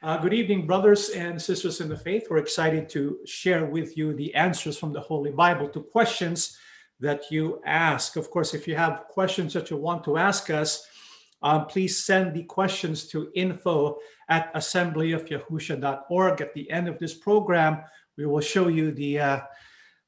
[0.00, 2.28] Uh, good evening, brothers and sisters in the faith.
[2.30, 6.56] We're excited to share with you the answers from the Holy Bible to questions
[7.00, 8.14] that you ask.
[8.14, 10.86] Of course, if you have questions that you want to ask us,
[11.42, 13.98] um, please send the questions to info
[14.28, 16.40] at assemblyofyahusha.org.
[16.42, 17.82] At the end of this program,
[18.16, 19.40] we will show you the uh,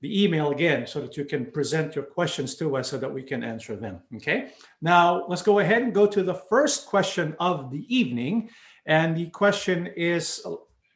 [0.02, 3.22] the email again so that you can present your questions to us so that we
[3.22, 4.00] can answer them.
[4.16, 4.52] Okay.
[4.80, 8.50] Now let's go ahead and go to the first question of the evening.
[8.90, 10.44] And the question is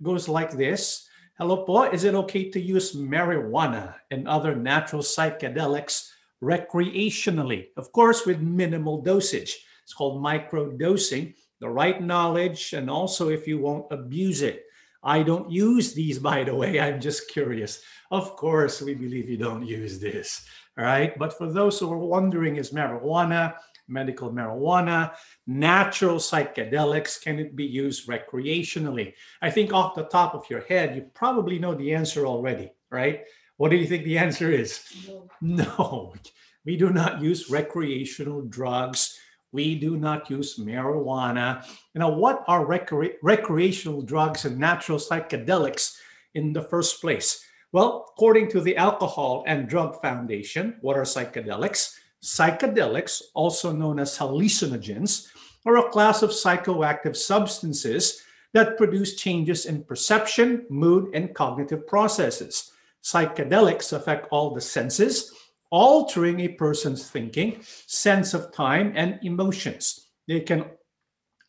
[0.02, 1.06] goes like this.
[1.38, 6.10] Hello po, is it okay to use marijuana and other natural psychedelics
[6.42, 7.68] recreationally?
[7.76, 9.62] Of course, with minimal dosage.
[9.84, 14.64] It's called microdosing, the right knowledge, and also if you won't abuse it.
[15.04, 16.80] I don't use these, by the way.
[16.80, 17.80] I'm just curious.
[18.10, 20.44] Of course, we believe you don't use this.
[20.76, 21.16] All right.
[21.16, 23.54] But for those who are wondering, is marijuana,
[23.88, 25.14] medical marijuana,
[25.46, 29.14] natural psychedelics, can it be used recreationally?
[29.42, 33.24] I think off the top of your head, you probably know the answer already, right?
[33.56, 34.82] What do you think the answer is?
[35.08, 36.14] No, no
[36.64, 39.18] we do not use recreational drugs
[39.54, 41.64] we do not use marijuana.
[41.94, 45.94] You know, what are recre- recreational drugs and natural psychedelics
[46.34, 47.40] in the first place?
[47.70, 51.94] Well, according to the Alcohol and Drug Foundation, what are psychedelics?
[52.24, 55.28] Psychedelics, also known as hallucinogens,
[55.66, 58.22] are a class of psychoactive substances
[58.54, 62.72] that produce changes in perception, mood, and cognitive processes.
[63.02, 65.32] Psychedelics affect all the senses,
[65.70, 70.06] altering a person's thinking, sense of time, and emotions.
[70.26, 70.64] They can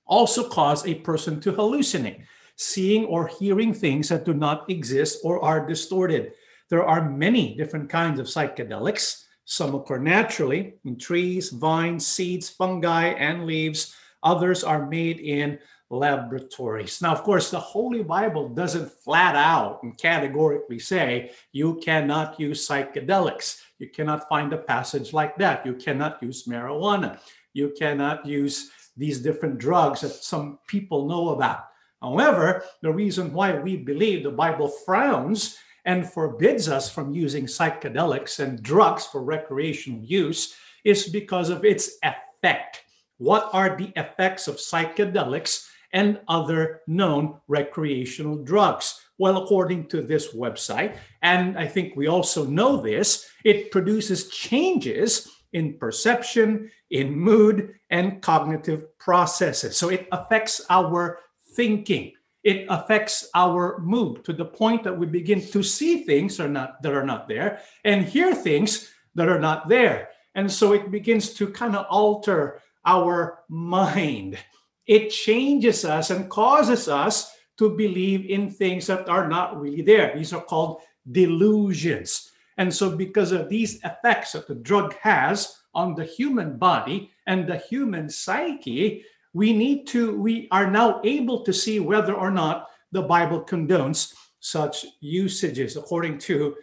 [0.06, 2.26] also cause a person to hallucinate,
[2.58, 6.34] seeing or hearing things that do not exist or are distorted.
[6.70, 9.25] There are many different kinds of psychedelics.
[9.46, 13.96] Some occur naturally in trees, vines, seeds, fungi, and leaves.
[14.24, 15.60] Others are made in
[15.92, 17.00] laboratories.
[17.02, 22.68] Now, of course, the Holy Bible doesn't flat out and categorically say you cannot use
[22.68, 23.62] psychedelics.
[23.78, 25.66] You cannot find a passage like that.
[25.66, 27.20] You cannot use marijuana.
[27.54, 31.66] You cannot use these different drugs that some people know about.
[32.02, 38.40] However, the reason why we believe the Bible frowns and forbids us from using psychedelics
[38.40, 42.84] and drugs for recreational use is because of its effect.
[43.18, 49.00] What are the effects of psychedelics and other known recreational drugs?
[49.18, 55.32] Well, according to this website, and I think we also know this, it produces changes
[55.54, 59.78] in perception, in mood, and cognitive processes.
[59.78, 61.20] So it affects our
[61.56, 62.12] thinking.
[62.46, 66.80] It affects our mood to the point that we begin to see things are not,
[66.84, 70.10] that are not there and hear things that are not there.
[70.36, 74.38] And so it begins to kind of alter our mind.
[74.86, 80.14] It changes us and causes us to believe in things that are not really there.
[80.16, 80.82] These are called
[81.12, 82.32] delusions.
[82.58, 87.48] And so, because of these effects that the drug has on the human body and
[87.48, 89.04] the human psyche,
[89.36, 94.14] we need to, we are now able to see whether or not the Bible condones
[94.40, 95.76] such usages.
[95.76, 96.56] According to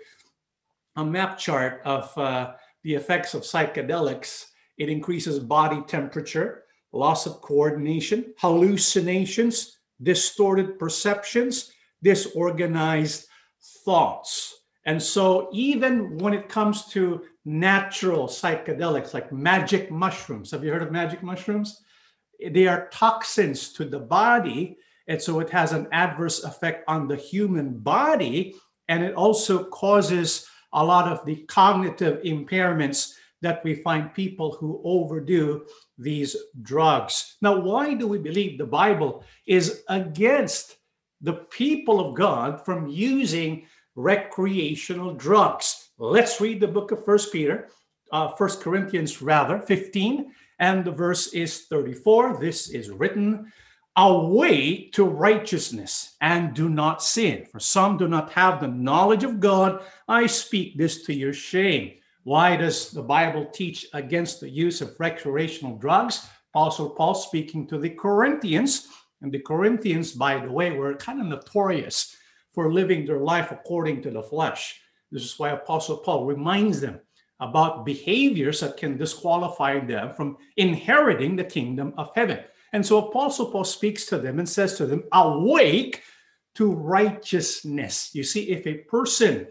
[0.96, 4.46] a map chart of uh, the effects of psychedelics,
[4.78, 6.62] it increases body temperature,
[6.92, 11.72] loss of coordination, hallucinations, distorted perceptions,
[12.02, 13.26] disorganized
[13.84, 14.60] thoughts.
[14.86, 20.82] And so, even when it comes to natural psychedelics like magic mushrooms, have you heard
[20.82, 21.82] of magic mushrooms?
[22.50, 24.78] They are toxins to the body.
[25.08, 28.54] And so, it has an adverse effect on the human body.
[28.88, 34.80] And it also causes a lot of the cognitive impairments that we find people who
[34.84, 35.66] overdo
[35.98, 37.36] these drugs.
[37.42, 40.78] Now, why do we believe the Bible is against
[41.20, 43.66] the people of God from using
[43.96, 45.90] recreational drugs?
[45.98, 47.68] Let's read the book of First Peter,
[48.12, 52.38] uh, First Corinthians rather, 15, and the verse is 34.
[52.38, 53.52] This is written,
[53.96, 59.40] Away to righteousness and do not sin, for some do not have the knowledge of
[59.40, 59.82] God.
[60.06, 61.94] I speak this to your shame.
[62.22, 66.28] Why does the Bible teach against the use of recreational drugs?
[66.54, 68.86] Apostle Paul speaking to the Corinthians,
[69.20, 72.16] and the Corinthians, by the way, were kind of notorious
[72.52, 74.80] for living their life according to the flesh.
[75.10, 77.00] This is why Apostle Paul reminds them
[77.42, 82.38] about behaviors that can disqualify them from inheriting the kingdom of heaven.
[82.72, 86.02] And so Apostle Paul speaks to them and says to them, Awake
[86.54, 88.10] to righteousness.
[88.14, 89.46] You see, if a person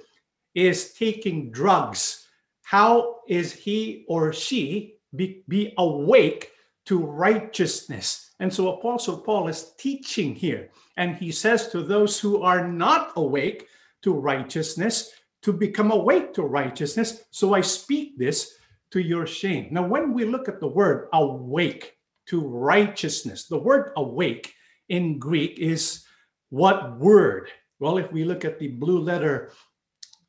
[0.56, 2.28] is taking drugs,
[2.64, 6.52] how is he or she be, be awake
[6.86, 8.32] to righteousness?
[8.40, 10.70] And so Apostle Paul is teaching here.
[10.98, 13.68] And he says to those who are not awake
[14.04, 15.12] to righteousness,
[15.44, 17.24] to become awake to righteousness.
[17.32, 18.56] So I speak this
[18.92, 19.70] to your shame.
[19.72, 21.98] Now, when we look at the word awake
[22.28, 24.54] to righteousness, the word awake
[24.90, 26.06] in Greek is
[26.50, 27.50] what word?
[27.80, 29.52] Well, if we look at the Blue Letter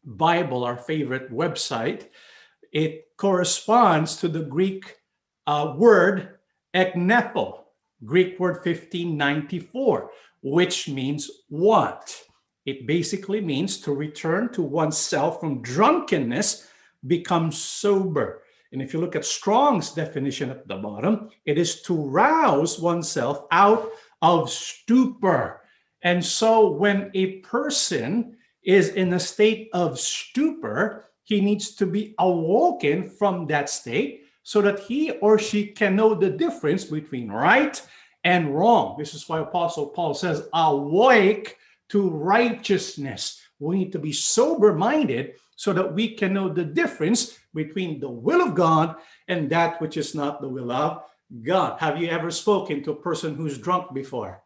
[0.04, 2.08] Bible, our favorite website,
[2.72, 4.96] it corresponds to the Greek
[5.46, 6.38] uh, word
[6.74, 7.60] eknepho,
[8.04, 10.10] Greek word 1594,
[10.42, 12.22] which means what?
[12.64, 16.68] It basically means to return to oneself from drunkenness,
[17.06, 18.42] become sober.
[18.72, 23.44] And if you look at Strong's definition at the bottom, it is to rouse oneself
[23.50, 23.90] out
[24.22, 25.60] of stupor.
[26.02, 32.14] And so when a person is in a state of stupor, he needs to be
[32.18, 37.80] awoken from that state so that he or she can know the difference between right
[38.24, 38.96] and wrong.
[38.98, 41.56] This is why Apostle Paul says, awake
[41.92, 43.40] to righteousness.
[43.58, 48.10] We need to be sober minded so that we can know the difference between the
[48.10, 48.96] will of God
[49.28, 51.02] and that which is not the will of
[51.42, 51.78] God.
[51.78, 54.42] Have you ever spoken to a person who's drunk before?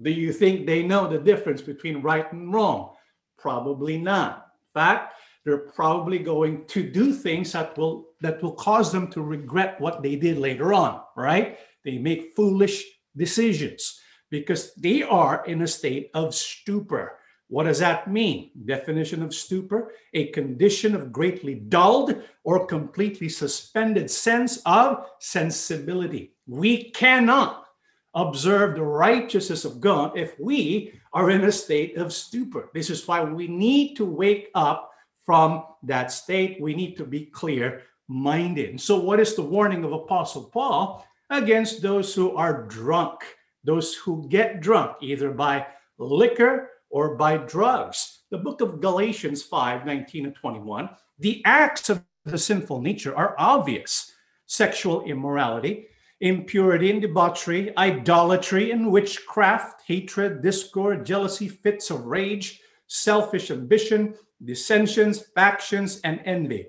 [0.00, 2.94] Do you think they know the difference between right and wrong?
[3.38, 4.48] Probably not.
[4.74, 9.20] In fact, they're probably going to do things that will that will cause them to
[9.22, 11.58] regret what they did later on, right?
[11.84, 12.82] They make foolish
[13.14, 14.00] decisions
[14.34, 17.20] because they are in a state of stupor.
[17.46, 18.50] What does that mean?
[18.64, 26.32] Definition of stupor a condition of greatly dulled or completely suspended sense of sensibility.
[26.48, 27.66] We cannot
[28.14, 32.70] observe the righteousness of God if we are in a state of stupor.
[32.74, 34.90] This is why we need to wake up
[35.24, 36.60] from that state.
[36.60, 38.80] We need to be clear minded.
[38.80, 43.20] So, what is the warning of Apostle Paul against those who are drunk,
[43.64, 45.66] those who get drunk either by
[45.98, 48.20] liquor or by drugs?
[48.30, 50.90] The book of Galatians 5 19 and 21.
[51.18, 54.10] The acts of the sinful nature are obvious
[54.46, 55.86] sexual immorality,
[56.20, 64.14] impurity and debauchery, idolatry and witchcraft, hatred, discord, jealousy, fits of rage, selfish ambition
[64.44, 66.68] dissensions, factions, and envy,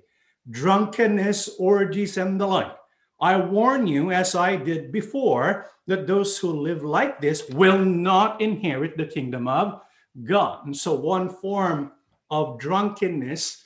[0.50, 2.75] drunkenness, orgies, and the like.
[3.19, 8.41] I warn you, as I did before, that those who live like this will not
[8.41, 9.81] inherit the kingdom of
[10.23, 10.65] God.
[10.65, 11.91] And so, one form
[12.29, 13.63] of drunkenness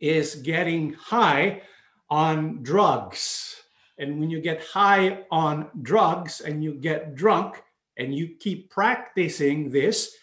[0.00, 1.62] is getting high
[2.08, 3.56] on drugs.
[3.98, 7.62] And when you get high on drugs and you get drunk
[7.96, 10.16] and you keep practicing this,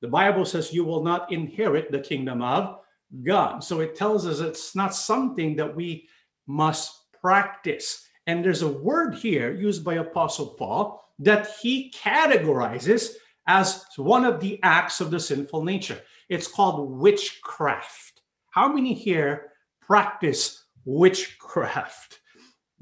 [0.00, 2.78] the Bible says you will not inherit the kingdom of
[3.22, 3.64] God.
[3.64, 6.08] So it tells us it's not something that we
[6.46, 8.06] must practice.
[8.26, 13.14] And there's a word here used by Apostle Paul that he categorizes
[13.46, 16.00] as one of the acts of the sinful nature.
[16.28, 18.20] It's called witchcraft.
[18.50, 22.20] How many here practice witchcraft?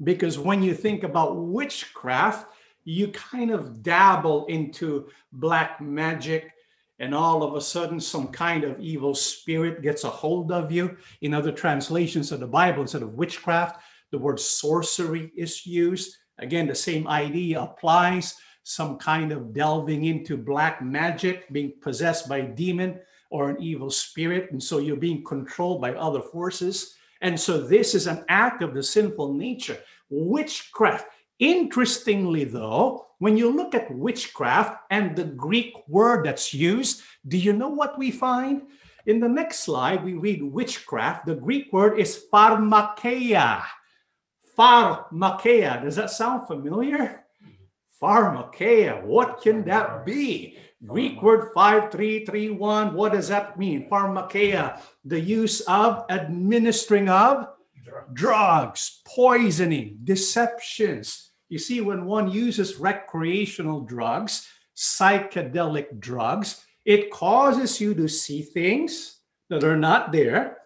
[0.03, 2.51] Because when you think about witchcraft,
[2.83, 6.51] you kind of dabble into black magic,
[6.99, 10.97] and all of a sudden some kind of evil spirit gets a hold of you.
[11.21, 13.81] In other translations of the Bible, instead of witchcraft,
[14.11, 16.15] the word sorcery is used.
[16.39, 18.35] Again, the same idea applies.
[18.63, 22.99] Some kind of delving into black magic, being possessed by a demon
[23.29, 24.51] or an evil spirit.
[24.51, 26.95] And so you're being controlled by other forces.
[27.21, 29.79] And so this is an act of the sinful nature.
[30.09, 31.07] Witchcraft.
[31.39, 37.53] Interestingly, though, when you look at witchcraft and the Greek word that's used, do you
[37.53, 38.63] know what we find?
[39.05, 41.25] In the next slide, we read witchcraft.
[41.25, 43.63] The Greek word is pharmakeia.
[44.57, 45.83] Pharmakeia.
[45.83, 47.23] Does that sound familiar?
[48.01, 49.03] Pharmakeia.
[49.03, 50.57] What can that be?
[50.85, 52.93] Greek word 5331.
[52.93, 53.89] What does that mean?
[53.89, 54.79] Pharmakeia.
[55.05, 57.47] The use of administering of
[58.13, 67.93] drugs, poisoning, deceptions you see, when one uses recreational drugs, psychedelic drugs, it causes you
[67.95, 70.56] to see things that are not there.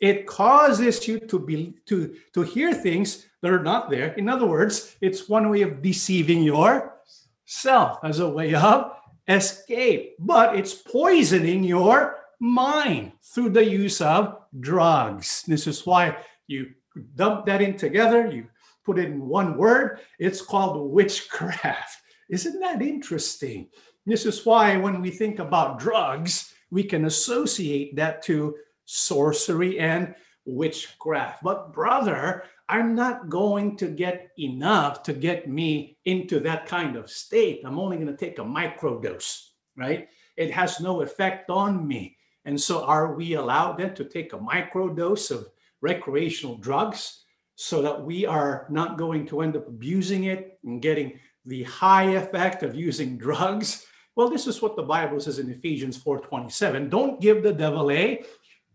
[0.00, 4.12] It causes you to be to to hear things that are not there.
[4.14, 8.92] In other words, it's one way of deceiving yourself as a way of
[9.28, 15.42] escape, but it's poisoning your mind through the use of drugs.
[15.46, 16.70] This is why you
[17.14, 18.46] dump that in together, you
[18.84, 22.00] put it in one word, it's called witchcraft.
[22.30, 23.68] Isn't that interesting?
[24.06, 28.56] This is why when we think about drugs, we can associate that to
[28.88, 30.14] sorcery and
[30.46, 31.42] witchcraft.
[31.42, 37.10] But, brother, I'm not going to get enough to get me into that kind of
[37.10, 37.60] state.
[37.64, 40.08] I'm only going to take a microdose, right?
[40.36, 42.16] It has no effect on me.
[42.44, 45.48] And so, are we allowed then to take a microdose of
[45.82, 47.24] recreational drugs
[47.56, 52.12] so that we are not going to end up abusing it and getting the high
[52.12, 53.86] effect of using drugs?
[54.16, 56.88] Well, this is what the Bible says in Ephesians 4:27.
[56.88, 58.24] Don't give the devil a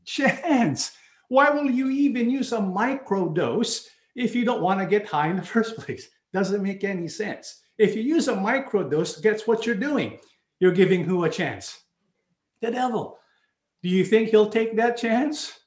[0.06, 0.92] chance.
[1.30, 5.38] Why will you even use a microdose if you don't want to get high in
[5.38, 6.10] the first place?
[6.34, 7.62] Doesn't make any sense.
[7.78, 10.20] If you use a microdose, guess what you're doing?
[10.60, 11.80] You're giving who a chance?
[12.62, 13.20] The devil.
[13.82, 15.60] Do you think he'll take that chance?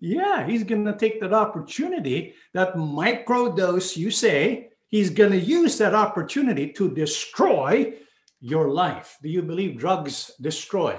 [0.00, 5.78] Yeah, he's going to take that opportunity, that microdose, you say, he's going to use
[5.78, 7.94] that opportunity to destroy
[8.40, 9.16] your life.
[9.22, 10.96] Do you believe drugs destroy?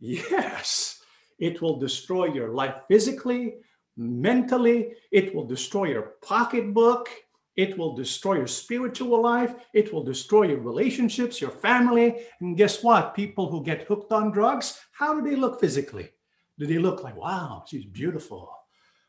[0.00, 1.01] Yes.
[1.42, 3.56] It will destroy your life physically,
[3.96, 4.92] mentally.
[5.10, 7.08] It will destroy your pocketbook.
[7.56, 9.52] It will destroy your spiritual life.
[9.74, 12.26] It will destroy your relationships, your family.
[12.38, 13.16] And guess what?
[13.16, 16.10] People who get hooked on drugs, how do they look physically?
[16.60, 18.48] Do they look like, wow, she's beautiful?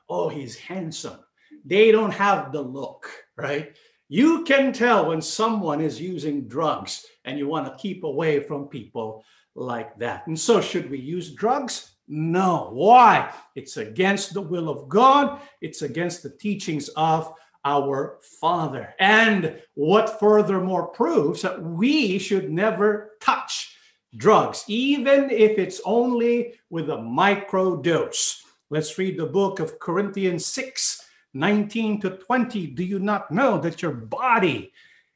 [0.10, 1.20] Oh, he's handsome.
[1.64, 3.78] They don't have the look, right?
[4.10, 8.70] You can tell when someone is using drugs and you want to keep away from
[8.70, 9.24] people
[9.54, 10.26] like that.
[10.26, 11.93] And so, should we use drugs?
[12.14, 12.70] No.
[12.74, 13.34] Why?
[13.56, 17.34] It's against the will of God, it's against the teachings of
[17.66, 18.94] our Father.
[19.00, 23.76] And what furthermore proves that we should never touch
[24.16, 28.44] drugs, even if it's only with a micro dose.
[28.70, 31.02] Let's read the book of Corinthians 6
[31.34, 32.68] 19 to 20.
[32.68, 34.72] Do you not know that your body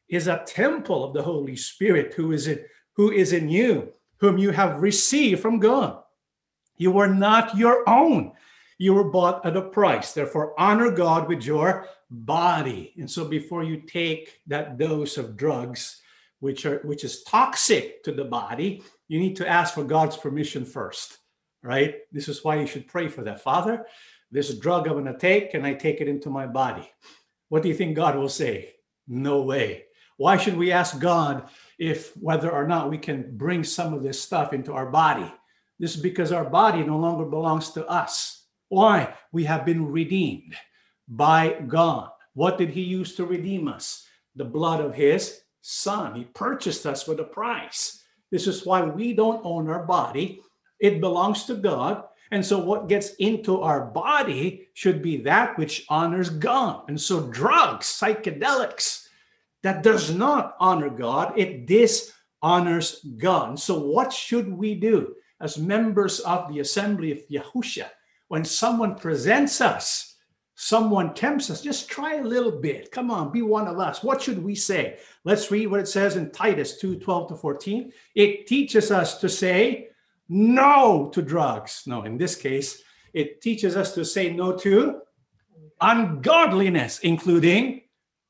[0.10, 4.40] is a temple of the Holy Spirit who is in, who is in you, whom
[4.40, 6.02] you have received from God?
[6.78, 8.34] You were not your own.
[8.78, 10.14] You were bought at a price.
[10.14, 12.94] Therefore, honor God with your body.
[12.98, 16.02] And so, before you take that dose of drugs,
[16.40, 20.64] which are which is toxic to the body, you need to ask for God's permission
[20.66, 21.18] first.
[21.64, 21.96] Right?
[22.12, 23.42] This is why you should pray for that.
[23.42, 23.86] Father,
[24.32, 26.90] this drug I'm to take, and I take it into my body.
[27.50, 28.76] What do you think God will say?
[29.08, 29.86] No way.
[30.18, 34.22] Why should we ask God if whether or not we can bring some of this
[34.22, 35.32] stuff into our body?
[35.80, 38.46] This is because our body no longer belongs to us.
[38.70, 39.14] Why?
[39.32, 40.56] We have been redeemed
[41.08, 42.10] by God.
[42.34, 44.06] What did He use to redeem us?
[44.36, 46.16] The blood of His Son.
[46.16, 48.04] He purchased us with a price.
[48.32, 50.42] This is why we don't own our body,
[50.80, 52.04] it belongs to God.
[52.32, 56.84] And so, what gets into our body should be that which honors God.
[56.90, 59.08] And so, drugs, psychedelics,
[59.64, 63.50] that does not honor God, it dishonors God.
[63.50, 65.16] And so, what should we do?
[65.40, 67.90] As members of the assembly of Yahusha,
[68.28, 70.16] when someone presents us,
[70.56, 72.92] someone tempts us, just try a little bit.
[72.92, 74.04] Come on, be one of us.
[74.04, 74.98] What should we say?
[75.24, 77.94] Let's read what it says in Titus 2 12 to 14.
[78.16, 79.90] It teaches us to say
[80.30, 81.84] no to drugs.
[81.86, 82.82] No, in this case,
[83.14, 85.02] it teaches us to say no to
[85.80, 87.82] ungodliness, including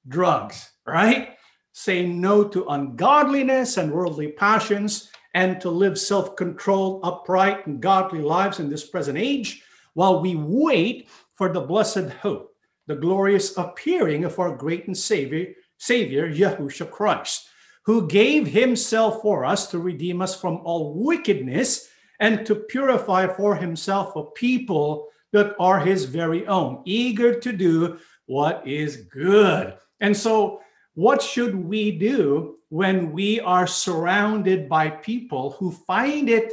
[0.07, 1.37] drugs, right?
[1.71, 8.21] Say no to ungodliness and worldly passions and to live self controlled, upright, and godly
[8.21, 9.61] lives in this present age
[9.93, 12.55] while we wait for the blessed hope,
[12.87, 17.49] the glorious appearing of our great and Savior, Savior Yahushua Christ,
[17.85, 21.87] who gave himself for us to redeem us from all wickedness
[22.19, 27.99] and to purify for himself a people that are his very own, eager to do
[28.25, 29.75] what is good.
[29.99, 30.61] And so,
[30.97, 36.51] what should we do when we are surrounded by people who find it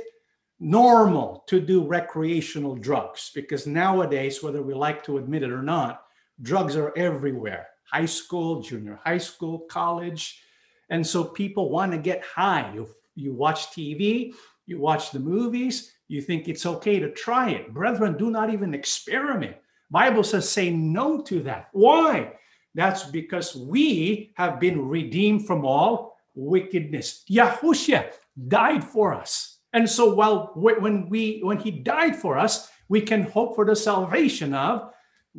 [0.61, 3.31] normal to do recreational drugs?
[3.35, 6.03] Because nowadays whether we like to admit it or not
[6.43, 7.69] drugs are everywhere.
[7.91, 10.43] High school junior high school college.
[10.91, 12.71] And so people want to get high.
[12.75, 14.35] You, you watch tv
[14.67, 17.73] you watch the movies you think it's okay to try it.
[17.73, 19.57] Brethren do not even experiment.
[19.91, 21.71] Bible says say no to that.
[21.73, 22.35] Why
[22.75, 27.25] that's because we have been redeemed from all wickedness.
[27.31, 28.11] Yahushua
[28.49, 29.59] died for us.
[29.73, 33.77] And so while when we when he died for us, we can hope for the
[33.77, 34.93] salvation of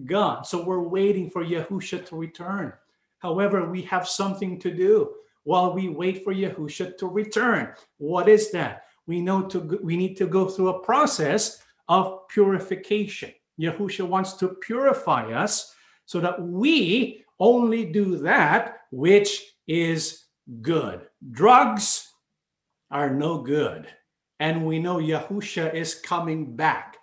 [0.05, 0.45] God.
[0.45, 2.73] So we're waiting for Yahushua to return.
[3.19, 5.13] However, we have something to do
[5.43, 7.73] while we wait for Yahushua to return.
[7.97, 8.83] What is that?
[9.07, 13.31] We know to we need to go through a process of purification.
[13.59, 15.73] Yahushua wants to purify us
[16.05, 20.25] so that we only do that which is
[20.61, 21.01] good.
[21.31, 22.07] Drugs
[22.91, 23.87] are no good.
[24.39, 26.97] And we know Yahusha is coming back.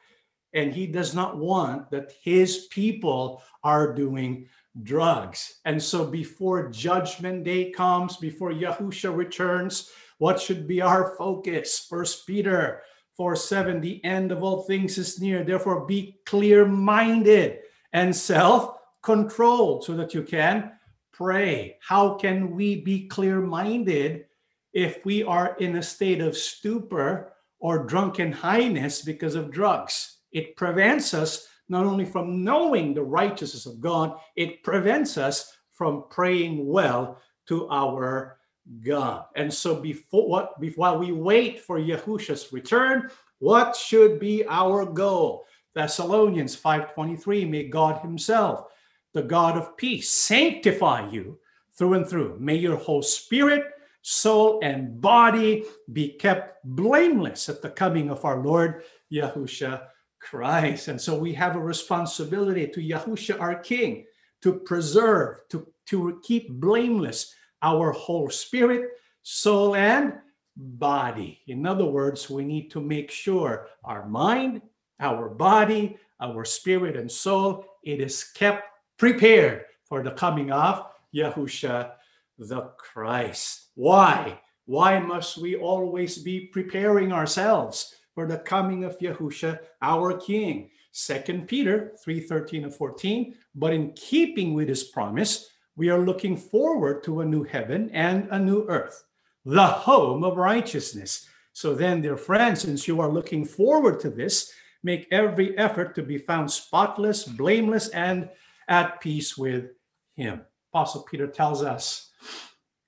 [0.54, 4.46] and he does not want that his people are doing
[4.82, 5.60] drugs.
[5.64, 11.86] And so before judgment day comes, before Yahusha returns, what should be our focus?
[11.88, 12.82] First Peter
[13.16, 15.42] 4 7, the end of all things is near.
[15.44, 17.60] Therefore, be clear minded
[17.92, 20.72] and self controlled so that you can
[21.12, 21.76] pray.
[21.80, 24.26] How can we be clear minded
[24.72, 30.18] if we are in a state of stupor or drunken highness because of drugs?
[30.32, 36.04] It prevents us not only from knowing the righteousness of God, it prevents us from
[36.10, 38.38] praying well to our
[38.84, 39.24] God.
[39.36, 45.44] And so before what while we wait for Yahusha's return, what should be our goal?
[45.74, 48.66] Thessalonians 5:23, may God himself,
[49.12, 51.38] the God of peace, sanctify you
[51.76, 52.38] through and through.
[52.38, 53.64] May your whole spirit,
[54.02, 59.82] soul, and body be kept blameless at the coming of our Lord Yahusha
[60.20, 60.88] Christ.
[60.88, 64.06] And so we have a responsibility to Yahusha, our King,
[64.42, 68.90] to preserve, to, to keep blameless our whole spirit,
[69.22, 70.14] soul, and
[70.56, 71.40] body.
[71.46, 74.62] In other words, we need to make sure our mind,
[75.00, 78.64] our body, our spirit, and soul, it is kept
[79.02, 81.90] prepared for the coming of Yahusha
[82.38, 83.70] the Christ.
[83.74, 84.38] Why?
[84.66, 87.96] Why must we always be preparing ourselves?
[88.14, 90.70] for the coming of Yahusha, our King.
[90.92, 93.34] Second Peter 3 13 and 14.
[93.54, 98.28] But in keeping with his promise, we are looking forward to a new heaven and
[98.30, 99.02] a new earth,
[99.46, 101.26] the home of righteousness.
[101.54, 106.02] So then, dear friends, since you are looking forward to this, make every effort to
[106.02, 108.28] be found spotless, blameless, and
[108.68, 109.70] at peace with
[110.14, 110.42] him.
[110.72, 112.10] Apostle Peter tells us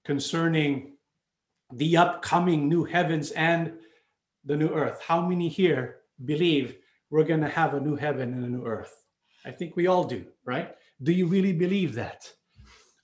[0.04, 0.97] concerning
[1.73, 3.73] the upcoming new heavens and
[4.45, 5.00] the new earth.
[5.07, 6.76] How many here believe
[7.11, 9.04] we're going to have a new heaven and a new earth?
[9.45, 10.75] I think we all do, right?
[11.02, 12.31] Do you really believe that?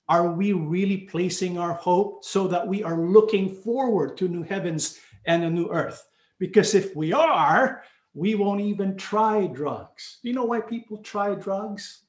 [0.09, 4.99] Are we really placing our hope so that we are looking forward to new heavens
[5.25, 6.07] and a new earth?
[6.39, 10.19] Because if we are, we won't even try drugs.
[10.21, 12.03] Do you know why people try drugs?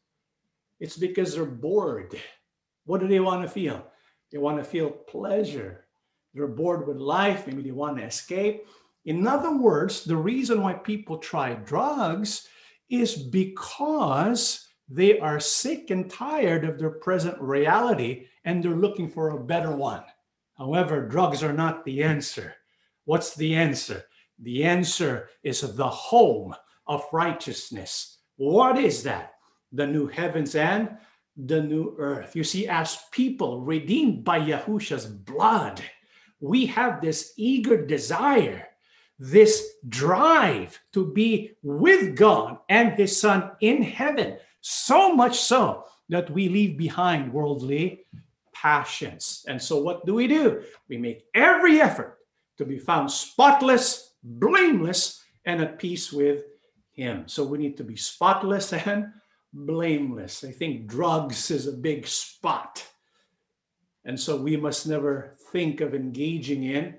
[0.83, 2.21] It's because they're bored.
[2.87, 3.87] What do they want to feel?
[4.33, 5.87] They want to feel pleasure.
[6.35, 7.47] They're bored with life.
[7.47, 8.67] Maybe they want to escape.
[9.05, 12.49] In other words, the reason why people try drugs
[12.91, 19.31] is because they are sick and tired of their present reality and they're looking for
[19.31, 20.03] a better one.
[20.59, 22.57] However, drugs are not the answer.
[23.05, 24.03] What's the answer?
[24.41, 26.57] The answer is the home
[26.89, 28.19] of righteousness.
[28.35, 29.32] What is that?
[29.73, 30.97] The new heavens and
[31.37, 32.37] the new earth.
[32.37, 35.81] You see, as people redeemed by Yahusha's blood,
[36.41, 38.69] we have this eager desire
[39.23, 46.29] this drive to be with God and His Son in heaven, so much so that
[46.31, 48.05] we leave behind worldly
[48.53, 49.45] passions.
[49.47, 50.63] And so, what do we do?
[50.89, 52.19] We make every effort
[52.59, 56.43] to be found spotless, blameless, and at peace with
[56.91, 57.29] Him.
[57.29, 59.07] So, we need to be spotless and
[59.53, 60.45] blameless.
[60.45, 62.87] I think drugs is a big spot.
[64.05, 66.97] And so, we must never think of engaging in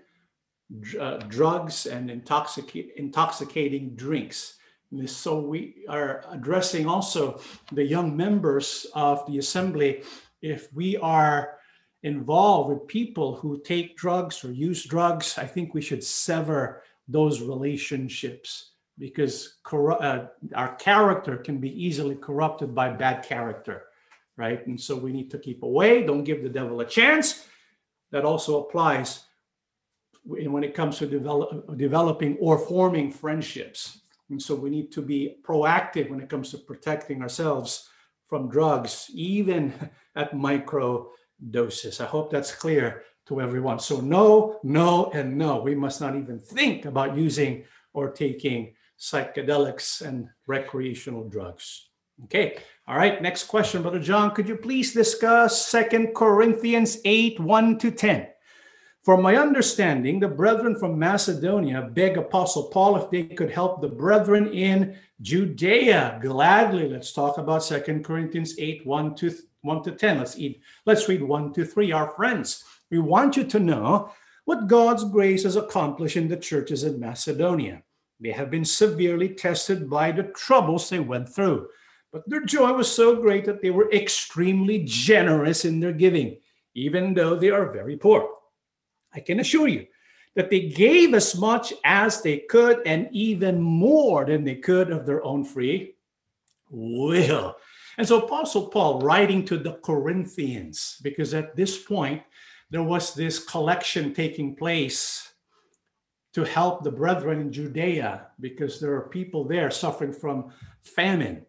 [0.99, 4.57] uh, drugs and intoxic- intoxicating drinks.
[5.05, 10.03] So we are addressing also the young members of the assembly.
[10.41, 11.57] If we are
[12.03, 17.41] involved with people who take drugs or use drugs, I think we should sever those
[17.41, 20.25] relationships because uh,
[20.55, 23.83] our character can be easily corrupted by bad character,
[24.37, 24.65] right?
[24.67, 26.03] And so we need to keep away.
[26.03, 27.47] Don't give the devil a chance.
[28.11, 29.25] That also applies
[30.25, 33.99] when it comes to develop, developing or forming friendships.
[34.29, 37.89] And so we need to be proactive when it comes to protecting ourselves
[38.27, 39.73] from drugs, even
[40.15, 41.09] at micro
[41.49, 41.99] doses.
[41.99, 43.79] I hope that's clear to everyone.
[43.79, 45.61] So, no, no, and no.
[45.61, 51.89] We must not even think about using or taking psychedelics and recreational drugs.
[52.25, 52.57] Okay.
[52.87, 53.21] All right.
[53.21, 54.31] Next question, Brother John.
[54.31, 58.27] Could you please discuss Second Corinthians 8 1 to 10?
[59.03, 63.89] For my understanding, the brethren from Macedonia beg Apostle Paul if they could help the
[63.89, 66.19] brethren in Judea.
[66.21, 70.19] Gladly, let's talk about Second Corinthians 8 1 to, 1 to 10.
[70.19, 71.91] Let's, eat, let's read 1 to 3.
[71.91, 74.11] Our friends, we want you to know
[74.45, 77.83] what God's grace has accomplished in the churches in Macedonia.
[78.23, 81.67] They have been severely tested by the troubles they went through,
[82.13, 86.37] but their joy was so great that they were extremely generous in their giving,
[86.73, 88.29] even though they are very poor.
[89.13, 89.87] I can assure you
[90.35, 95.05] that they gave as much as they could and even more than they could of
[95.05, 95.95] their own free
[96.69, 97.57] will.
[97.97, 102.23] And so, Apostle Paul writing to the Corinthians, because at this point
[102.71, 105.32] there was this collection taking place
[106.33, 111.45] to help the brethren in Judea, because there are people there suffering from famine.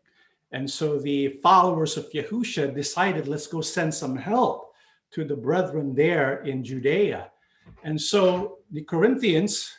[0.52, 4.72] And so the followers of Yahusha decided, let's go send some help
[5.12, 7.30] to the brethren there in Judea.
[7.82, 9.72] And so the Corinthians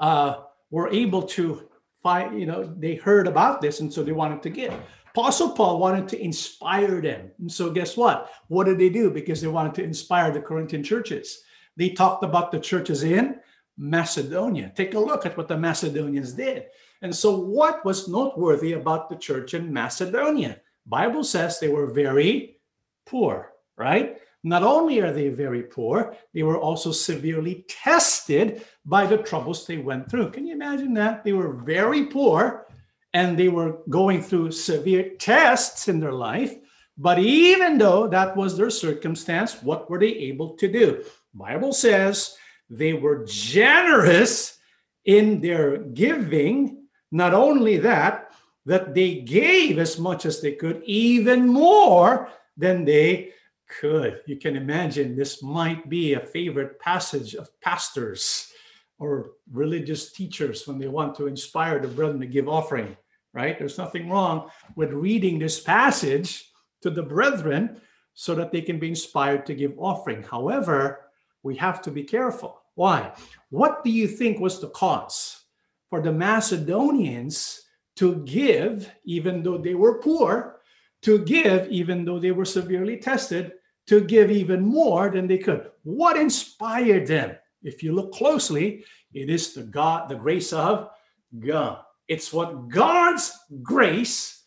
[0.00, 1.68] uh, were able to
[2.02, 4.74] find, you know, they heard about this and so they wanted to give.
[5.10, 7.30] Apostle Paul wanted to inspire them.
[7.40, 8.30] And so, guess what?
[8.48, 9.10] What did they do?
[9.10, 11.42] Because they wanted to inspire the Corinthian churches.
[11.76, 13.40] They talked about the churches in
[13.78, 14.72] Macedonia.
[14.74, 16.66] Take a look at what the Macedonians did.
[17.00, 20.60] And so, what was noteworthy about the church in Macedonia?
[20.84, 22.60] Bible says they were very
[23.06, 24.18] poor, right?
[24.42, 29.78] Not only are they very poor, they were also severely tested by the troubles they
[29.78, 30.30] went through.
[30.30, 31.24] Can you imagine that?
[31.24, 32.66] They were very poor
[33.12, 36.54] and they were going through severe tests in their life.
[36.96, 41.04] But even though that was their circumstance, what were they able to do?
[41.34, 42.36] Bible says
[42.70, 44.58] they were generous
[45.04, 46.86] in their giving.
[47.10, 48.32] Not only that,
[48.66, 53.32] that they gave as much as they could, even more than they
[53.80, 54.20] could.
[54.26, 58.50] You can imagine this might be a favorite passage of pastors
[58.98, 62.96] or religious teachers when they want to inspire the brethren to give offering,
[63.32, 63.58] right?
[63.58, 66.50] There's nothing wrong with reading this passage
[66.82, 67.80] to the brethren
[68.14, 70.22] so that they can be inspired to give offering.
[70.22, 71.07] However,
[71.42, 72.62] we have to be careful.
[72.74, 73.12] Why?
[73.50, 75.44] What do you think was the cause
[75.90, 77.62] for the Macedonians
[77.96, 80.60] to give, even though they were poor,
[81.02, 83.52] to give, even though they were severely tested,
[83.86, 85.70] to give even more than they could?
[85.82, 87.36] What inspired them?
[87.62, 90.90] if you look closely, it is the God, the grace of
[91.38, 91.80] God.
[92.06, 94.42] It's what God's grace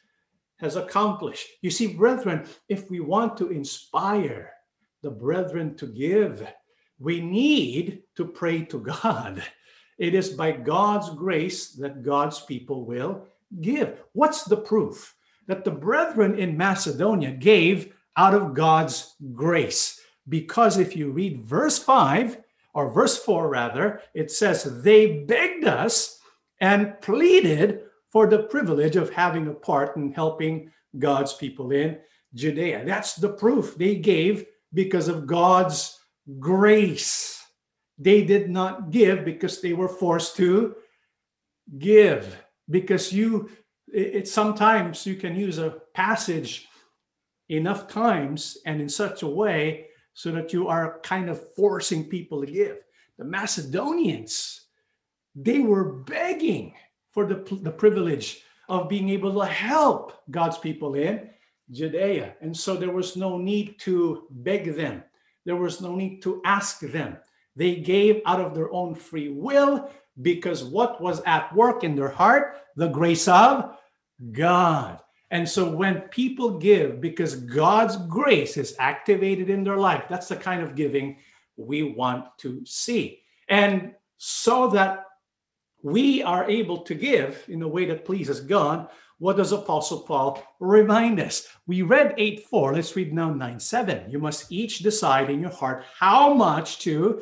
[0.58, 1.48] has accomplished.
[1.62, 4.52] You see, brethren, if we want to inspire
[5.02, 6.48] the brethren to give,
[7.02, 9.44] we need to pray to God.
[9.98, 13.28] It is by God's grace that God's people will
[13.60, 14.00] give.
[14.14, 15.16] What's the proof?
[15.48, 20.00] That the brethren in Macedonia gave out of God's grace.
[20.30, 22.38] Because if you read verse 5,
[22.74, 26.20] or verse 4 rather, it says, They begged us
[26.60, 31.98] and pleaded for the privilege of having a part in helping God's people in
[32.34, 32.86] Judea.
[32.86, 35.98] That's the proof they gave because of God's
[36.40, 37.42] grace.
[37.98, 40.76] They did not give because they were forced to
[41.78, 42.36] give.
[42.70, 43.50] Because you,
[43.88, 46.68] it, sometimes you can use a passage
[47.50, 52.42] enough times and in such a way so that you are kind of forcing people
[52.42, 52.78] to give.
[53.18, 54.68] The Macedonians,
[55.36, 56.74] they were begging
[57.12, 61.30] for the, the privilege of being able to help God's people in
[61.72, 62.36] Judea.
[62.42, 65.04] And so there was no need to beg them,
[65.46, 67.18] there was no need to ask them.
[67.56, 69.90] They gave out of their own free will
[70.22, 72.58] because what was at work in their heart?
[72.76, 73.78] The grace of
[74.32, 75.02] God.
[75.32, 80.36] And so when people give because God's grace is activated in their life, that's the
[80.36, 81.18] kind of giving
[81.56, 83.22] we want to see.
[83.48, 85.06] And so that
[85.84, 88.90] we are able to give in a way that pleases God,
[89.22, 91.48] what does Apostle Paul remind us?
[91.68, 92.74] We read 8 4.
[92.74, 94.10] Let's read now 9 7.
[94.10, 97.22] You must each decide in your heart how much to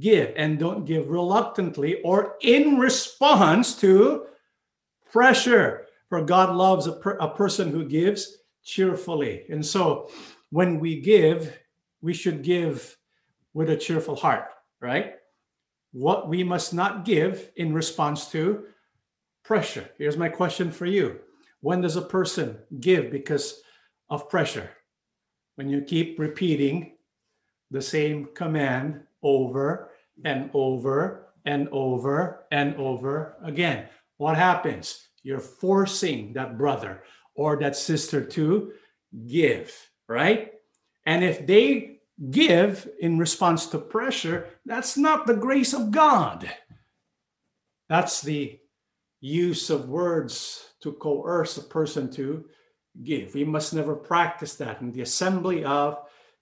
[0.00, 4.26] give, and don't give reluctantly or in response to
[5.12, 9.44] pressure for God loves a, per, a person who gives cheerfully.
[9.48, 10.10] And so
[10.50, 11.56] when we give,
[12.02, 12.96] we should give
[13.54, 14.48] with a cheerful heart,
[14.80, 15.14] right?
[15.92, 18.64] What we must not give in response to
[19.44, 19.88] pressure.
[19.96, 21.20] Here's my question for you
[21.60, 23.60] When does a person give because
[24.08, 24.70] of pressure?
[25.56, 26.96] When you keep repeating
[27.70, 29.90] the same command over
[30.24, 33.88] and over and over and over again.
[34.18, 35.08] What happens?
[35.22, 37.02] You're forcing that brother
[37.34, 38.72] or that sister to
[39.26, 39.74] give,
[40.08, 40.52] right?
[41.04, 46.50] And if they give in response to pressure, that's not the grace of God.
[47.88, 48.58] That's the
[49.20, 52.44] use of words to coerce a person to
[53.02, 53.34] give.
[53.34, 55.98] We must never practice that in the assembly of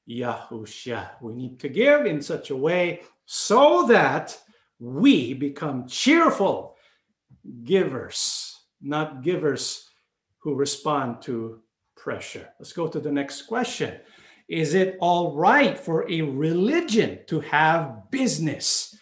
[0.08, 1.20] Yahusha.
[1.20, 4.38] We need to give in such a way so that
[4.78, 6.76] we become cheerful
[7.64, 8.54] givers
[8.84, 9.88] not givers
[10.38, 11.60] who respond to
[11.96, 12.50] pressure.
[12.60, 13.98] Let's go to the next question.
[14.46, 18.94] Is it all right for a religion to have business?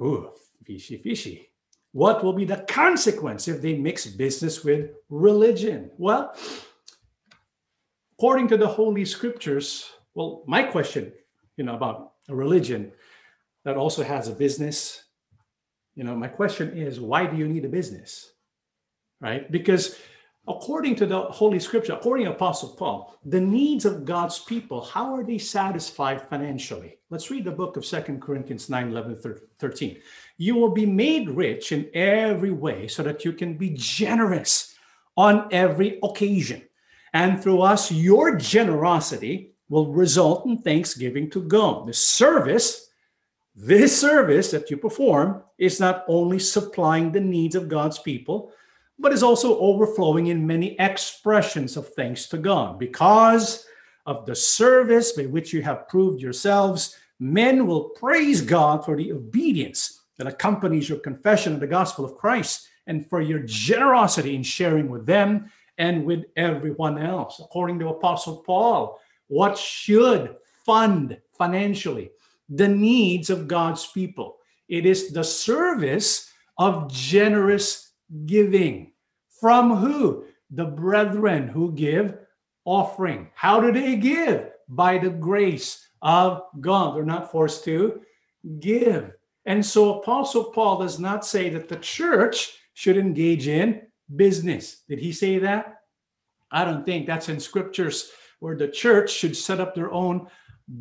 [0.00, 0.30] Ooh,
[0.64, 1.47] fishy, fishy.
[1.98, 5.90] What will be the consequence if they mix business with religion?
[5.98, 6.32] Well,
[8.16, 11.12] according to the Holy Scriptures, well, my question,
[11.56, 12.92] you know, about a religion
[13.64, 15.02] that also has a business,
[15.96, 18.30] you know, my question is, why do you need a business?
[19.20, 19.50] Right?
[19.50, 19.98] Because
[20.48, 25.14] according to the Holy Scripture, according to Apostle Paul, the needs of God's people, how
[25.14, 26.98] are they satisfied financially?
[27.10, 29.98] Let's read the book of Second Corinthians 9 11 13.
[30.38, 34.74] You will be made rich in every way so that you can be generous
[35.16, 36.62] on every occasion.
[37.12, 41.86] And through us, your generosity will result in thanksgiving to God.
[41.86, 42.90] The service,
[43.54, 48.52] this service that you perform, is not only supplying the needs of God's people
[48.98, 52.78] but is also overflowing in many expressions of thanks to God.
[52.78, 53.66] Because
[54.06, 59.12] of the service by which you have proved yourselves, men will praise God for the
[59.12, 64.42] obedience that accompanies your confession of the gospel of Christ and for your generosity in
[64.42, 67.38] sharing with them and with everyone else.
[67.38, 72.10] According to Apostle Paul, what should fund financially
[72.48, 74.38] the needs of God's people?
[74.68, 77.87] It is the service of generous
[78.26, 78.92] giving.
[79.40, 80.24] From who?
[80.50, 82.18] The brethren who give
[82.64, 83.30] offering.
[83.34, 84.50] How do they give?
[84.68, 86.96] By the grace of God.
[86.96, 88.00] They're not forced to
[88.60, 89.12] give.
[89.46, 93.82] And so Apostle Paul does not say that the church should engage in
[94.14, 94.82] business.
[94.88, 95.80] Did he say that?
[96.50, 100.28] I don't think that's in scriptures where the church should set up their own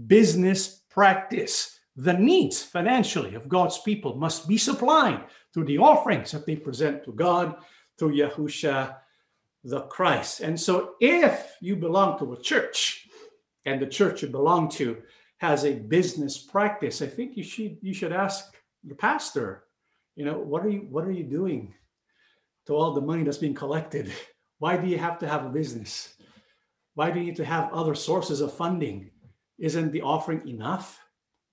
[0.07, 1.76] business practice.
[1.97, 7.03] The needs financially of God's people must be supplied through the offerings that they present
[7.03, 7.57] to God
[7.97, 8.95] through Yahusha
[9.63, 10.41] the Christ.
[10.41, 13.07] And so if you belong to a church
[13.65, 15.01] and the church you belong to
[15.39, 19.65] has a business practice, I think you should you should ask the pastor,
[20.15, 21.73] you know, what are you what are you doing
[22.67, 24.11] to all the money that's being collected?
[24.59, 26.13] Why do you have to have a business?
[26.95, 29.11] Why do you need to have other sources of funding?
[29.59, 30.99] Isn't the offering enough?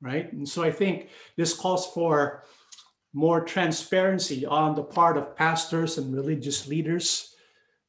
[0.05, 0.31] Right.
[0.35, 2.45] And so I think this calls for
[3.15, 7.35] more transparency on the part of pastors and religious leaders.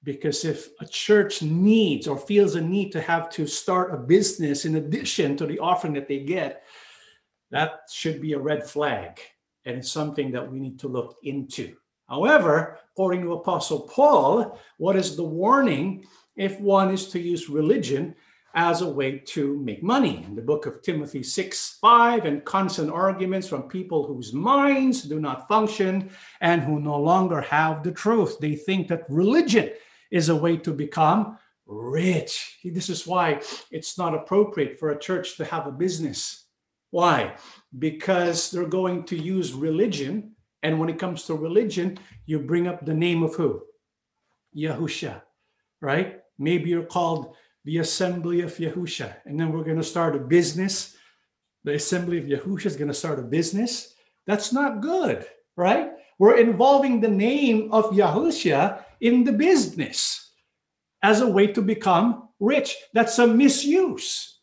[0.01, 4.63] Because if a church needs or feels a need to have to start a business
[4.63, 6.63] in addition to the offering that they get,
[7.51, 9.19] that should be a red flag
[9.65, 11.75] and it's something that we need to look into.
[12.07, 16.05] However, according to Apostle Paul, what is the warning
[16.37, 18.15] if one is to use religion
[18.55, 20.23] as a way to make money.
[20.27, 25.19] In the book of Timothy 6 5, and constant arguments from people whose minds do
[25.19, 28.39] not function and who no longer have the truth.
[28.39, 29.71] They think that religion
[30.09, 31.37] is a way to become
[31.67, 32.59] rich.
[32.63, 33.41] This is why
[33.71, 36.45] it's not appropriate for a church to have a business.
[36.91, 37.35] Why?
[37.77, 40.35] Because they're going to use religion.
[40.63, 43.63] And when it comes to religion, you bring up the name of who?
[44.55, 45.21] Yahusha,
[45.81, 46.21] right?
[46.39, 49.15] Maybe you're called the assembly of Yahusha.
[49.25, 50.95] And then we're going to start a business.
[51.63, 53.95] The assembly of Yahusha is going to start a business.
[54.27, 55.25] That's not good,
[55.57, 55.91] right?
[56.19, 60.31] We're involving the name of Yahusha in the business
[61.01, 62.75] as a way to become rich.
[62.93, 64.39] That's a misuse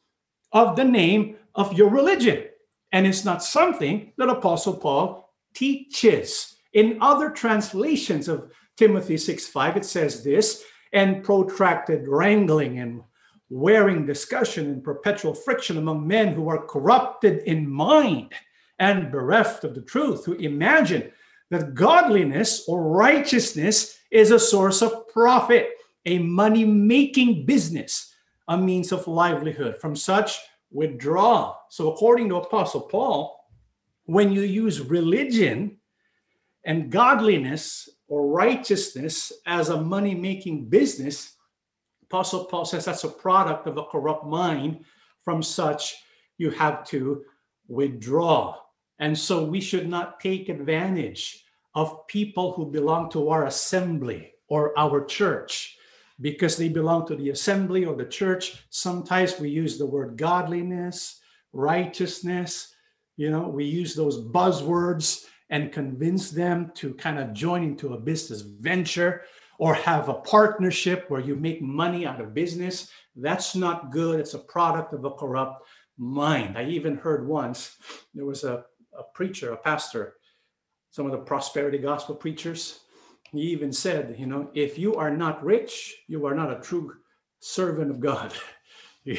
[0.53, 2.45] of the name of your religion.
[2.91, 6.57] And it's not something that Apostle Paul teaches.
[6.73, 13.03] In other translations of Timothy 6 5, it says this and protracted wrangling and
[13.53, 18.33] wearing discussion and perpetual friction among men who are corrupted in mind
[18.79, 21.13] and bereft of the truth, who imagine
[21.51, 25.69] that godliness or righteousness is a source of profit,
[26.07, 28.15] a money making business,
[28.49, 29.77] a means of livelihood.
[29.77, 30.39] From such,
[30.71, 31.55] withdraw.
[31.69, 33.39] So, according to Apostle Paul,
[34.07, 35.77] when you use religion
[36.65, 41.32] and godliness or righteousness as a money making business,
[42.13, 44.85] Apostle Paul says that's a product of a corrupt mind.
[45.25, 45.97] From such,
[46.37, 47.25] you have to
[47.69, 48.59] withdraw.
[48.99, 51.43] And so we should not take advantage
[51.75, 55.79] of people who belong to our assembly or our church
[56.21, 58.63] because they belong to the assembly or the church.
[58.69, 61.19] Sometimes we use the word godliness,
[61.55, 62.75] righteousness.
[63.17, 67.99] You know, we use those buzzwords and convince them to kind of join into a
[67.99, 69.23] business venture
[69.59, 72.91] or have a partnership where you make money out of business.
[73.17, 74.21] That's not good.
[74.21, 75.67] It's a product of a corrupt
[75.99, 76.59] mind.
[76.59, 77.77] I even heard once
[78.15, 78.65] there was a,
[78.99, 80.15] a preacher, a pastor,
[80.91, 82.81] some of the prosperity gospel preachers.
[83.31, 86.93] He even said, you know, if you are not rich, you are not a true
[87.41, 88.33] servant of God.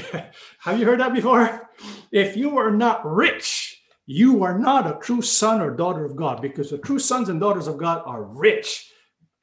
[0.59, 1.69] Have you heard that before?
[2.11, 6.41] If you are not rich, you are not a true son or daughter of God
[6.41, 8.91] because the true sons and daughters of God are rich.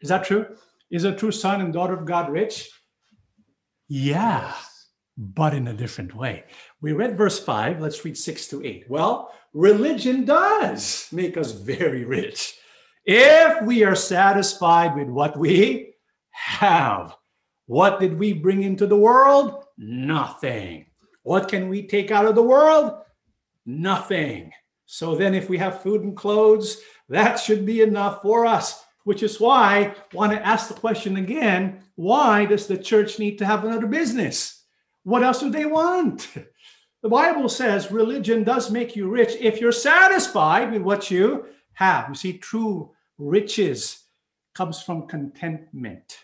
[0.01, 0.57] Is that true?
[0.91, 2.69] Is a true son and daughter of God rich?
[3.89, 4.53] Yeah,
[5.17, 6.45] but in a different way.
[6.81, 7.81] We read verse 5.
[7.81, 8.87] Let's read 6 to 8.
[8.89, 12.55] Well, religion does make us very rich
[13.05, 15.95] if we are satisfied with what we
[16.31, 17.17] have.
[17.67, 19.65] What did we bring into the world?
[19.79, 20.87] Nothing.
[21.23, 22.95] What can we take out of the world?
[23.67, 24.53] Nothing.
[24.87, 29.25] So then, if we have food and clothes, that should be enough for us, which
[29.25, 33.45] is why I want to ask the question again why does the church need to
[33.45, 34.63] have another business?
[35.03, 36.29] What else do they want?
[37.03, 42.11] The Bible says religion does make you rich if you're satisfied with what you have.
[42.11, 44.05] You see, true riches
[44.55, 46.19] comes from contentment.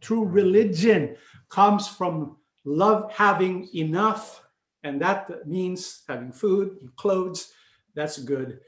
[0.00, 1.16] True religion
[1.48, 4.44] comes from love having enough,
[4.84, 7.52] and that means having food and clothes.
[7.94, 8.60] That's good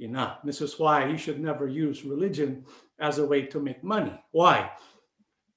[0.00, 0.38] enough.
[0.44, 2.64] This is why you should never use religion
[3.00, 4.12] as a way to make money.
[4.32, 4.70] Why?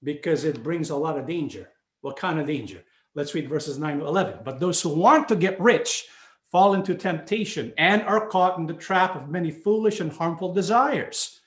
[0.04, 1.70] Because it brings a lot of danger.
[2.02, 2.84] What kind of danger?
[3.16, 4.40] Let's read verses 9 to 11.
[4.44, 6.06] But those who want to get rich
[6.52, 11.42] fall into temptation and are caught in the trap of many foolish and harmful desires,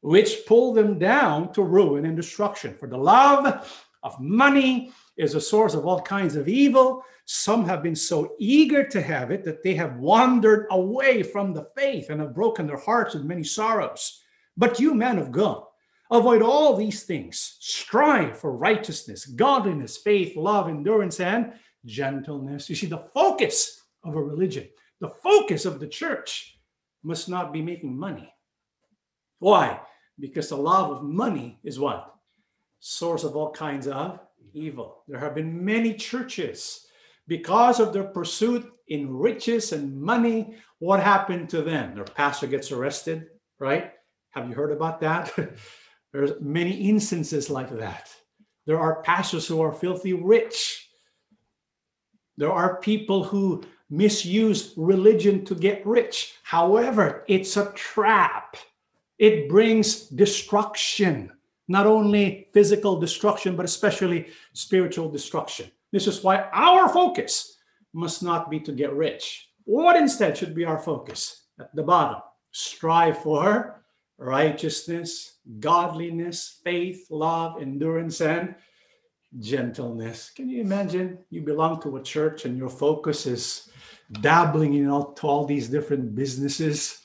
[0.00, 2.74] which pull them down to ruin and destruction.
[2.78, 3.68] For the love
[4.02, 7.04] of money is a source of all kinds of evil.
[7.24, 11.68] Some have been so eager to have it that they have wandered away from the
[11.76, 14.22] faith and have broken their hearts with many sorrows.
[14.58, 15.62] But you, men of God,
[16.10, 17.56] avoid all these things.
[17.60, 21.52] Strive for righteousness, godliness, faith, love, endurance, and
[21.86, 22.68] gentleness.
[22.68, 24.68] You see, the focus of a religion,
[25.00, 26.58] the focus of the church
[27.04, 28.34] must not be making money.
[29.38, 29.80] Why?
[30.18, 32.12] Because the love of money is what?
[32.80, 34.18] Source of all kinds of
[34.52, 35.04] evil.
[35.06, 36.86] There have been many churches
[37.28, 40.56] because of their pursuit in riches and money.
[40.80, 41.94] What happened to them?
[41.94, 43.26] Their pastor gets arrested,
[43.60, 43.92] right?
[44.38, 45.32] Have you heard about that?
[46.12, 48.08] There's many instances like that.
[48.66, 50.88] There are pastors who are filthy rich.
[52.36, 56.34] There are people who misuse religion to get rich.
[56.44, 58.56] However, it's a trap.
[59.18, 61.32] It brings destruction
[61.66, 65.68] not only physical destruction, but especially spiritual destruction.
[65.90, 67.56] This is why our focus
[67.92, 69.48] must not be to get rich.
[69.64, 71.42] What instead should be our focus?
[71.58, 72.22] At the bottom,
[72.52, 73.78] strive for
[74.18, 78.54] righteousness, godliness, faith, love, endurance, and
[79.38, 80.30] gentleness.
[80.34, 83.70] Can you imagine you belong to a church and your focus is
[84.20, 87.02] dabbling in all, all these different businesses?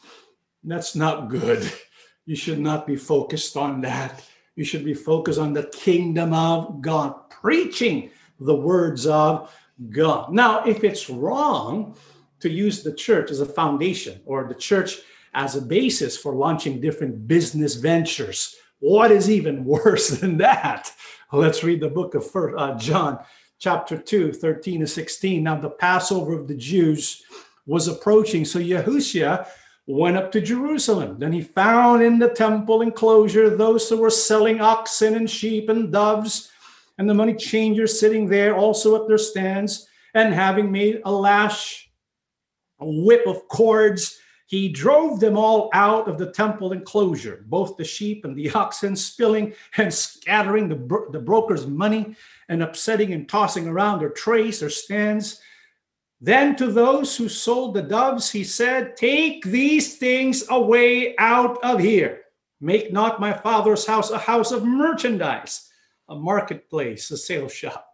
[0.63, 1.71] That's not good.
[2.25, 4.23] You should not be focused on that.
[4.55, 9.53] You should be focused on the kingdom of God, preaching the words of
[9.89, 10.31] God.
[10.31, 11.95] Now, if it's wrong
[12.39, 14.99] to use the church as a foundation or the church
[15.33, 20.91] as a basis for launching different business ventures, what is even worse than that?
[21.31, 23.19] Let's read the book of First, uh, John,
[23.57, 25.43] chapter 2, 13 to 16.
[25.43, 27.23] Now, the Passover of the Jews
[27.65, 28.45] was approaching.
[28.45, 29.47] So Yahushua
[29.87, 31.17] went up to Jerusalem.
[31.17, 35.91] Then he found in the temple enclosure those who were selling oxen and sheep and
[35.91, 36.51] doves,
[36.97, 39.87] and the money changers sitting there also at their stands.
[40.13, 41.89] And having made a lash,
[42.79, 44.19] a whip of cords,
[44.53, 48.95] he drove them all out of the temple enclosure, both the sheep and the oxen,
[48.95, 52.15] spilling and scattering the, bro- the brokers' money
[52.49, 55.41] and upsetting and tossing around their trays, their stands.
[56.21, 61.79] Then to those who sold the doves, he said, Take these things away out of
[61.79, 62.21] here.
[62.61, 65.67] Make not my father's house a house of merchandise,
[66.09, 67.87] a marketplace, a sale shop.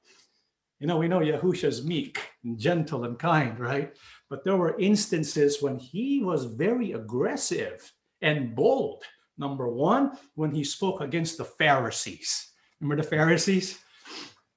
[0.80, 3.96] You know, we know Yahusha's meek and gentle and kind, right?
[4.30, 9.04] But there were instances when he was very aggressive and bold.
[9.38, 12.52] Number one, when he spoke against the Pharisees.
[12.80, 13.80] Remember the Pharisees?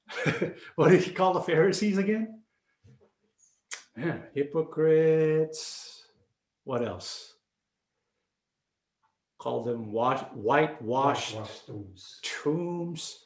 [0.77, 2.43] what did he call the Pharisees again?
[3.97, 6.03] Yeah, hypocrites.
[6.65, 7.35] What else?
[9.39, 12.21] Call them wash, whitewashed tombs.
[12.23, 13.19] tombs.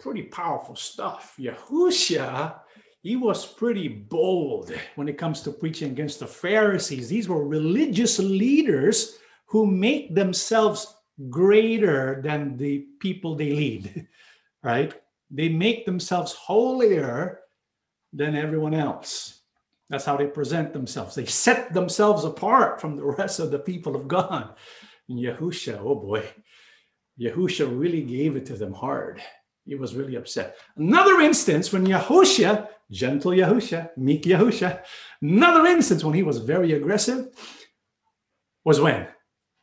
[0.00, 1.36] Pretty powerful stuff.
[1.38, 2.60] Yahushua,
[3.02, 7.08] he was pretty bold when it comes to preaching against the Pharisees.
[7.08, 10.94] These were religious leaders who make themselves
[11.28, 14.06] greater than the people they lead,
[14.62, 14.94] right?
[15.30, 17.40] They make themselves holier
[18.12, 19.40] than everyone else.
[19.90, 21.14] That's how they present themselves.
[21.14, 24.54] They set themselves apart from the rest of the people of God.
[25.08, 26.24] And Yahusha, oh boy,
[27.20, 29.20] Yahusha really gave it to them hard.
[29.66, 30.56] He was really upset.
[30.76, 34.82] Another instance when Yahushua, gentle Yahushua, meek Yahushua,
[35.20, 37.28] another instance when he was very aggressive
[38.64, 39.08] was when?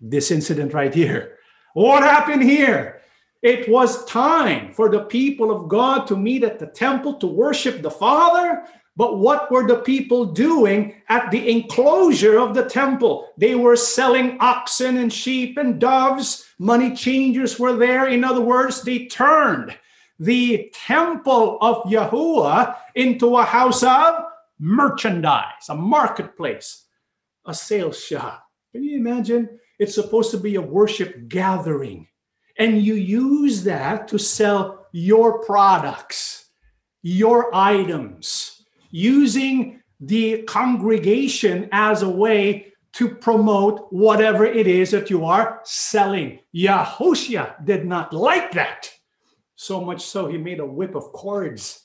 [0.02, 1.38] This incident right here.
[1.74, 3.02] What happened here?
[3.42, 7.82] It was time for the people of God to meet at the temple to worship
[7.82, 8.66] the Father.
[8.98, 13.30] But what were the people doing at the enclosure of the temple?
[13.38, 16.46] They were selling oxen and sheep and doves.
[16.60, 18.08] Money changers were there.
[18.08, 19.78] In other words, they turned
[20.20, 24.26] the temple of Yahuwah into a house of
[24.60, 26.86] merchandise, a marketplace,
[27.46, 28.44] a sales shop.
[28.74, 29.60] Can you imagine?
[29.80, 32.08] It's supposed to be a worship gathering.
[32.58, 36.50] And you use that to sell your products,
[37.02, 45.24] your items, using the congregation as a way to promote whatever it is that you
[45.24, 46.40] are selling.
[46.54, 48.92] Yahushua did not like that.
[49.62, 51.84] So much so, he made a whip of cords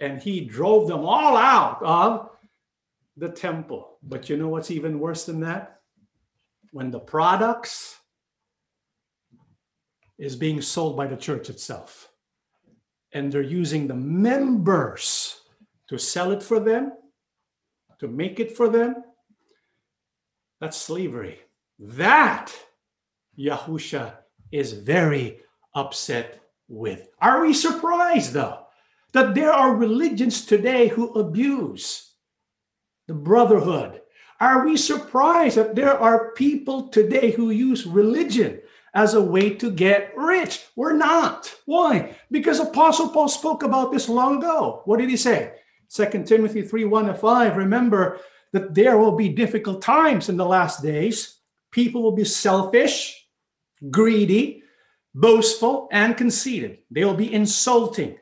[0.00, 2.30] and he drove them all out of
[3.16, 3.98] the temple.
[4.02, 5.78] But you know what's even worse than that?
[6.72, 8.00] When the products
[10.18, 12.08] is being sold by the church itself.
[13.12, 15.42] And they're using the members
[15.88, 16.92] to sell it for them,
[18.00, 18.96] to make it for them.
[20.60, 21.38] That's slavery.
[21.78, 22.52] That
[23.38, 24.14] Yahusha
[24.50, 25.38] is very
[25.76, 26.37] upset
[26.68, 27.08] with.
[27.20, 28.66] Are we surprised, though,
[29.12, 32.12] that there are religions today who abuse
[33.06, 34.02] the brotherhood?
[34.40, 38.60] Are we surprised that there are people today who use religion
[38.94, 40.66] as a way to get rich.
[40.76, 41.54] We're not.
[41.66, 42.16] Why?
[42.30, 44.82] Because Apostle Paul spoke about this long ago.
[44.84, 45.54] What did he say?
[45.88, 47.56] Second Timothy 3 1 to 5.
[47.56, 48.18] Remember
[48.52, 51.38] that there will be difficult times in the last days.
[51.70, 53.26] People will be selfish,
[53.90, 54.62] greedy,
[55.20, 56.78] boastful, and conceited.
[56.90, 58.18] They will be insulting,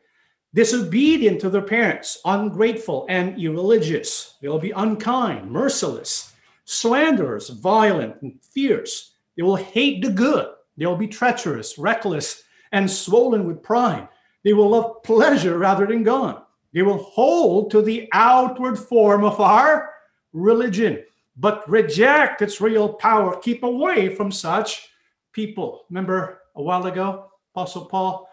[0.54, 4.36] disobedient to their parents, ungrateful, and irreligious.
[4.42, 6.32] They will be unkind, merciless,
[6.64, 9.12] slanderers, violent, and fierce.
[9.36, 12.42] They will hate the good they will be treacherous, reckless,
[12.72, 14.08] and swollen with pride.
[14.44, 16.42] They will love pleasure rather than God.
[16.72, 19.90] They will hold to the outward form of our
[20.32, 21.02] religion,
[21.36, 23.38] but reject its real power.
[23.38, 24.88] Keep away from such
[25.32, 25.84] people.
[25.88, 28.28] Remember a while ago, Apostle Paul,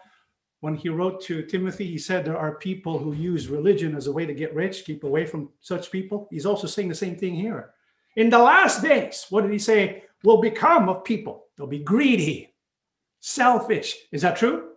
[0.60, 4.12] when he wrote to Timothy, he said there are people who use religion as a
[4.12, 4.84] way to get rich.
[4.84, 6.26] Keep away from such people.
[6.30, 7.70] He's also saying the same thing here.
[8.16, 10.04] In the last days, what did he say?
[10.22, 12.54] Will become of people They'll be greedy,
[13.20, 13.96] selfish.
[14.12, 14.70] Is that true?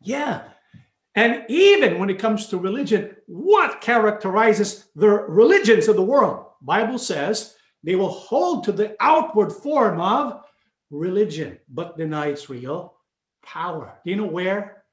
[0.00, 0.42] Yeah.
[1.14, 6.46] And even when it comes to religion, what characterizes the religions of the world?
[6.62, 10.42] Bible says they will hold to the outward form of
[10.90, 12.94] religion, but deny its real
[13.42, 13.98] power.
[14.04, 14.84] Do you know where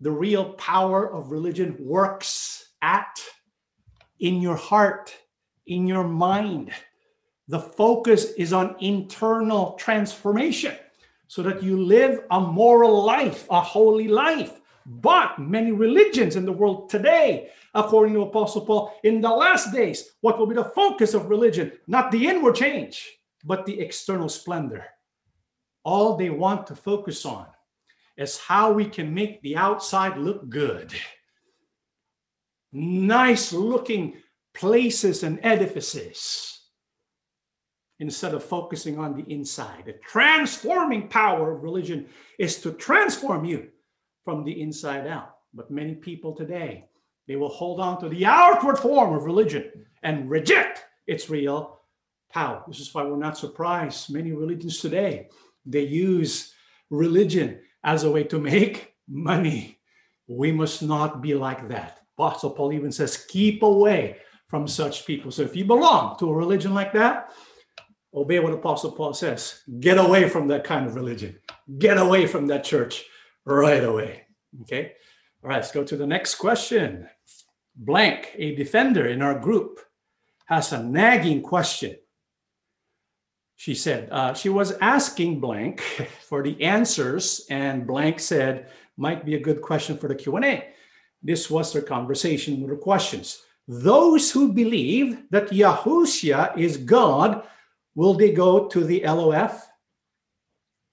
[0.00, 3.20] the real power of religion works at?
[4.20, 5.14] In your heart,
[5.66, 6.72] in your mind.
[7.48, 10.76] The focus is on internal transformation
[11.26, 14.60] so that you live a moral life, a holy life.
[14.86, 20.10] But many religions in the world today, according to Apostle Paul, in the last days,
[20.20, 21.72] what will be the focus of religion?
[21.86, 24.84] Not the inward change, but the external splendor.
[25.84, 27.46] All they want to focus on
[28.16, 30.92] is how we can make the outside look good.
[32.72, 34.16] Nice looking
[34.54, 36.60] places and edifices
[38.00, 39.84] instead of focusing on the inside.
[39.86, 42.06] The transforming power of religion
[42.38, 43.68] is to transform you
[44.24, 45.36] from the inside out.
[45.52, 46.88] But many people today,
[47.28, 49.70] they will hold on to the outward form of religion
[50.02, 51.80] and reject its real
[52.32, 52.64] power.
[52.66, 54.12] This is why we're not surprised.
[54.12, 55.28] Many religions today,
[55.66, 56.52] they use
[56.90, 59.78] religion as a way to make money.
[60.26, 62.00] We must not be like that.
[62.16, 65.30] Apostle Paul even says, keep away from such people.
[65.30, 67.32] So if you belong to a religion like that,
[68.14, 69.62] obey what Apostle Paul says.
[69.80, 71.38] Get away from that kind of religion.
[71.78, 73.04] Get away from that church
[73.44, 74.22] right away.
[74.62, 74.92] Okay.
[75.42, 77.08] All right, let's go to the next question.
[77.76, 79.80] Blank, a defender in our group,
[80.46, 81.96] has a nagging question.
[83.56, 85.80] She said uh, she was asking Blank
[86.28, 90.44] for the answers, and Blank said might be a good question for the Q and
[90.44, 90.68] A.
[91.22, 93.42] This was their conversation with the questions.
[93.66, 97.44] Those who believe that Yahushua is God
[97.94, 99.68] Will they go to the LOF?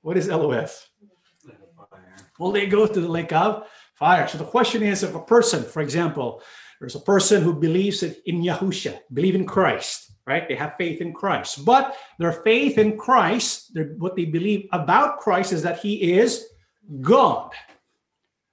[0.01, 0.87] What is LOF?
[2.39, 4.27] Will they go to the lake of fire?
[4.27, 6.41] So the question is if a person, for example,
[6.79, 10.47] there's a person who believes in Yahusha, believe in Christ, right?
[10.47, 11.65] They have faith in Christ.
[11.65, 16.47] But their faith in Christ, what they believe about Christ is that he is
[17.01, 17.51] God.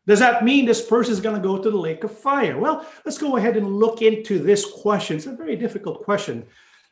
[0.06, 2.58] Does that mean this person is going to go to the lake of fire?
[2.58, 5.18] Well, let's go ahead and look into this question.
[5.18, 6.46] It's a very difficult question,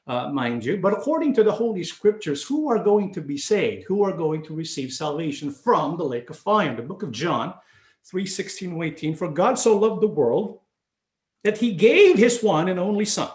[0.06, 0.76] uh, mind you.
[0.76, 3.86] But according to the Holy Scriptures, who are going to be saved?
[3.86, 6.68] Who are going to receive salvation from the lake of fire?
[6.68, 7.54] In the book of John
[8.04, 10.60] 3 16 18, for God so loved the world
[11.42, 13.30] that he gave his one and only Son,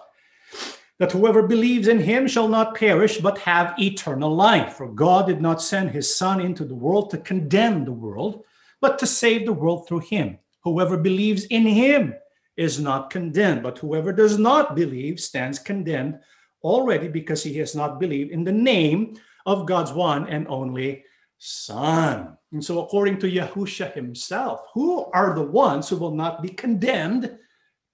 [1.01, 4.73] that whoever believes in him shall not perish but have eternal life.
[4.73, 8.43] For God did not send his Son into the world to condemn the world
[8.81, 10.37] but to save the world through him.
[10.63, 12.13] Whoever believes in him
[12.55, 16.19] is not condemned, but whoever does not believe stands condemned
[16.61, 19.15] already because he has not believed in the name
[19.47, 21.03] of God's one and only
[21.39, 22.37] Son.
[22.51, 27.39] And so, according to Yahusha himself, who are the ones who will not be condemned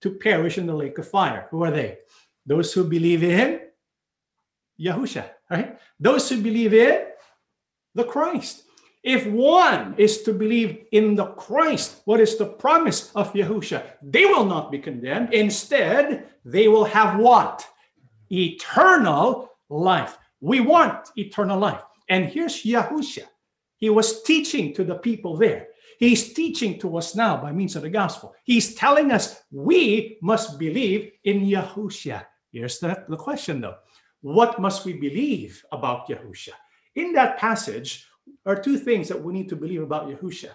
[0.02, 1.48] to perish in the lake of fire?
[1.52, 2.00] Who are they?
[2.48, 3.60] Those who believe in
[4.80, 5.78] Yahusha, right?
[6.00, 7.08] Those who believe in
[7.94, 8.64] the Christ.
[9.04, 13.84] If one is to believe in the Christ, what is the promise of Yahusha?
[14.02, 15.34] They will not be condemned.
[15.34, 17.68] Instead, they will have what?
[18.32, 20.18] Eternal life.
[20.40, 21.82] We want eternal life.
[22.10, 23.24] And here's Yahusha.
[23.78, 25.68] He was teaching to the people there.
[26.00, 28.36] He's teaching to us now by means of the gospel.
[28.44, 32.26] He's telling us we must believe in Yahusha.
[32.58, 33.78] Here's the, the question though.
[34.22, 36.54] What must we believe about Yahusha?
[36.96, 38.08] In that passage,
[38.46, 40.50] are two things that we need to believe about Yahusha.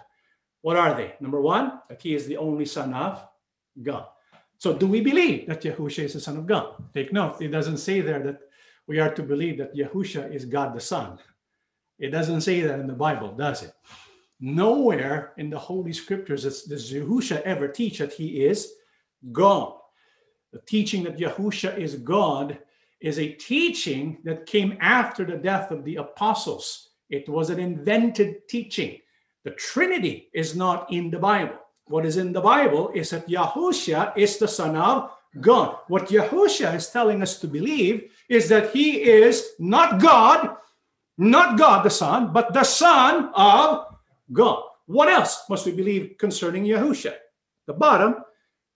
[0.61, 1.15] What are they?
[1.19, 3.25] Number one, that he is the only son of
[3.81, 4.07] God.
[4.57, 6.75] So do we believe that Yahusha is the son of God?
[6.93, 8.39] Take note, it doesn't say there that
[8.87, 11.17] we are to believe that Yahusha is God the Son.
[11.99, 13.73] It doesn't say that in the Bible, does it?
[14.39, 18.73] Nowhere in the Holy Scriptures does Yahusha ever teach that he is
[19.31, 19.77] God.
[20.53, 22.59] The teaching that Yahusha is God
[23.01, 26.89] is a teaching that came after the death of the apostles.
[27.09, 28.99] It was an invented teaching.
[29.43, 31.57] The Trinity is not in the Bible.
[31.87, 35.79] What is in the Bible is that Yahushua is the Son of God.
[35.87, 40.55] What Yahushua is telling us to believe is that he is not God,
[41.17, 43.87] not God the Son, but the Son of
[44.31, 44.63] God.
[44.85, 47.15] What else must we believe concerning Yahushua?
[47.65, 48.17] The bottom,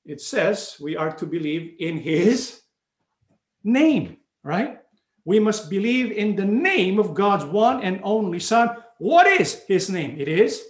[0.07, 2.61] it says we are to believe in his
[3.63, 4.79] name, right?
[5.27, 8.77] we must believe in the name of God's one and only Son.
[8.97, 10.15] What is his name?
[10.17, 10.63] It is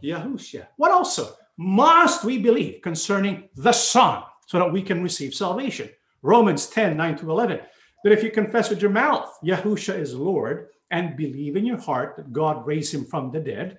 [0.00, 0.68] Yahushua.
[0.76, 5.90] What also must we believe concerning the Son so that we can receive salvation?
[6.22, 7.58] Romans 10 9 to 11.
[8.04, 12.14] That if you confess with your mouth Yahushua is Lord and believe in your heart
[12.14, 13.78] that God raised him from the dead,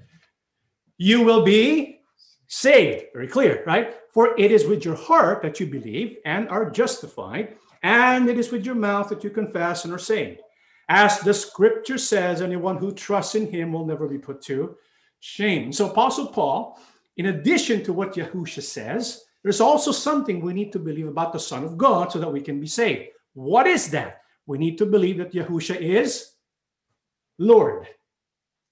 [0.97, 1.96] you will be
[2.47, 3.05] saved.
[3.13, 3.95] Very clear, right?
[4.13, 8.51] For it is with your heart that you believe and are justified and it is
[8.51, 10.41] with your mouth that you confess and are saved.
[10.89, 14.75] As the scripture says, anyone who trusts in him will never be put to
[15.19, 15.71] shame.
[15.73, 16.79] So, Apostle Paul,
[17.17, 21.39] in addition to what Yahusha says, there's also something we need to believe about the
[21.39, 23.09] Son of God so that we can be saved.
[23.33, 24.21] What is that?
[24.45, 26.31] We need to believe that Yahusha is
[27.37, 27.87] Lord.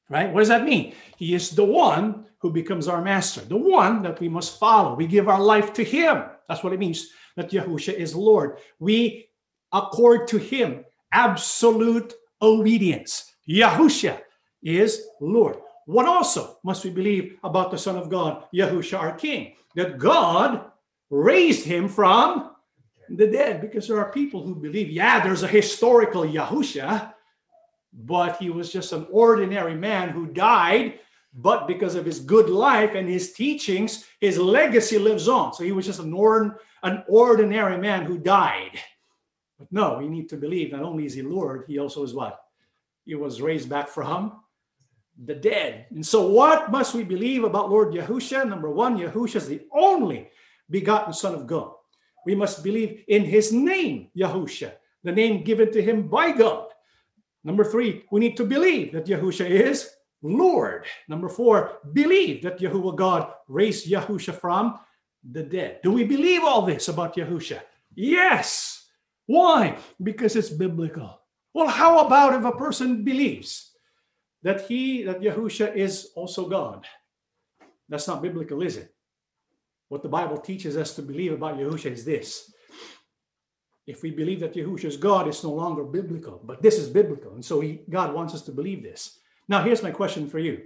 [0.09, 0.31] Right?
[0.31, 0.93] What does that mean?
[1.17, 4.93] He is the one who becomes our master, the one that we must follow.
[4.93, 6.25] We give our life to him.
[6.47, 8.59] That's what it means that Yahusha is Lord.
[8.77, 9.29] We
[9.71, 13.33] accord to him absolute obedience.
[13.49, 14.21] Yahusha
[14.61, 15.57] is Lord.
[15.87, 19.55] What also must we believe about the Son of God, Yahusha, our King?
[19.75, 20.65] That God
[21.09, 22.51] raised him from
[23.09, 23.59] the dead.
[23.59, 27.11] Because there are people who believe, yeah, there's a historical Yahusha,
[27.91, 30.99] but he was just an ordinary man who died.
[31.37, 35.53] But because of his good life and his teachings, his legacy lives on.
[35.53, 38.79] So he was just an, ordinary an ordinary man who died.
[39.59, 42.39] But no, we need to believe not only is he Lord, he also is what?
[43.05, 44.39] He was raised back from
[45.23, 45.87] the dead.
[45.91, 48.47] And so, what must we believe about Lord Yahusha?
[48.47, 50.29] Number one, Yahusha is the only
[50.69, 51.71] begotten Son of God.
[52.25, 54.73] We must believe in his name, Yahusha,
[55.03, 56.67] the name given to him by God.
[57.43, 59.89] Number three, we need to believe that Yahusha is
[60.21, 60.85] Lord.
[61.07, 64.79] Number four, believe that Yahuwah God raised Yahusha from
[65.23, 65.79] the dead.
[65.83, 67.61] Do we believe all this about Yahusha?
[67.93, 68.87] Yes.
[69.25, 69.77] Why?
[70.01, 71.19] Because it's biblical.
[71.53, 73.71] Well, how about if a person believes
[74.43, 76.85] that he, that Yahusha is also God?
[77.87, 78.93] That's not biblical, is it?
[79.89, 82.51] What the Bible teaches us to believe about Yahusha is this.
[83.87, 87.35] If we believe that Yahusha is God, it's no longer biblical, but this is biblical.
[87.35, 89.19] And so he, God wants us to believe this.
[89.47, 90.63] Now, here's my question for you.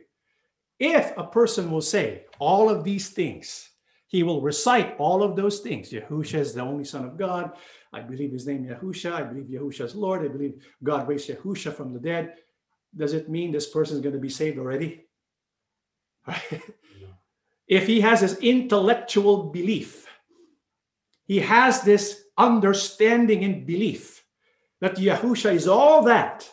[0.79, 3.69] If a person will say all of these things,
[4.07, 5.91] he will recite all of those things.
[5.91, 7.51] Yahusha is the only Son of God.
[7.93, 9.11] I believe his name Yahusha.
[9.11, 10.23] I believe Yahusha is Lord.
[10.23, 12.35] I believe God raised Yahusha from the dead.
[12.95, 15.05] Does it mean this person is going to be saved already?
[16.27, 16.61] Right?
[17.67, 20.07] if he has this intellectual belief,
[21.25, 24.25] he has this understanding and belief
[24.81, 26.51] that Yahusha is all that,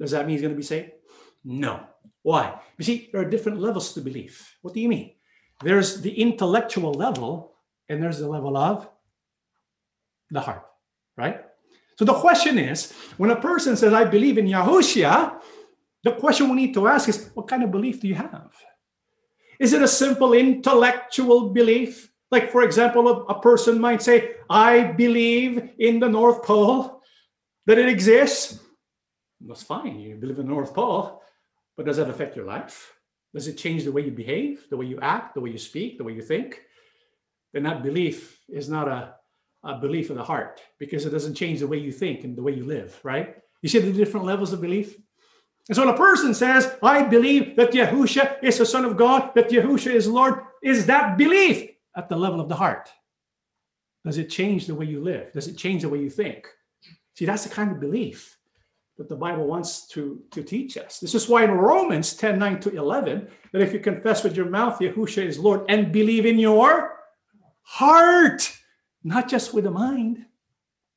[0.00, 0.92] does that mean he's going to be saved?
[1.44, 1.86] No.
[2.22, 2.58] Why?
[2.78, 4.56] You see, there are different levels to belief.
[4.62, 5.12] What do you mean?
[5.62, 7.54] There's the intellectual level,
[7.88, 8.88] and there's the level of
[10.30, 10.64] the heart,
[11.16, 11.44] right?
[11.98, 15.40] So the question is when a person says, I believe in Yahushua,
[16.02, 18.52] the question we need to ask is, what kind of belief do you have?
[19.60, 22.10] Is it a simple intellectual belief?
[22.30, 27.00] Like, for example, a, a person might say, I believe in the North Pole,
[27.66, 28.58] that it exists.
[29.40, 30.00] That's fine.
[30.00, 31.22] You believe in the North Pole,
[31.76, 32.92] but does that affect your life?
[33.32, 35.98] Does it change the way you behave, the way you act, the way you speak,
[35.98, 36.60] the way you think?
[37.52, 39.14] Then that belief is not a
[39.64, 42.42] a belief of the heart because it doesn't change the way you think and the
[42.42, 43.36] way you live, right?
[43.62, 44.96] You see the different levels of belief?
[45.68, 49.34] And so when a person says, I believe that Yahusha is the Son of God,
[49.34, 52.90] that Yahusha is Lord, is that belief at the level of the heart?
[54.04, 55.32] Does it change the way you live?
[55.32, 56.46] Does it change the way you think?
[57.14, 58.36] See, that's the kind of belief
[58.96, 61.00] that the Bible wants to, to teach us.
[61.00, 64.48] This is why in Romans 10 9 to 11, that if you confess with your
[64.48, 67.00] mouth Yahusha is Lord and believe in your
[67.62, 68.50] heart
[69.04, 70.24] not just with the mind,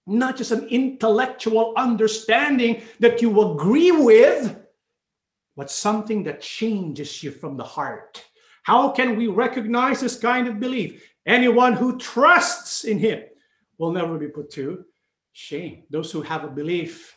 [0.07, 4.57] not just an intellectual understanding that you agree with,
[5.57, 8.23] but something that changes you from the heart.
[8.63, 11.03] How can we recognize this kind of belief?
[11.25, 13.23] Anyone who trusts in Him
[13.77, 14.85] will never be put to
[15.33, 15.83] shame.
[15.89, 17.16] Those who have a belief,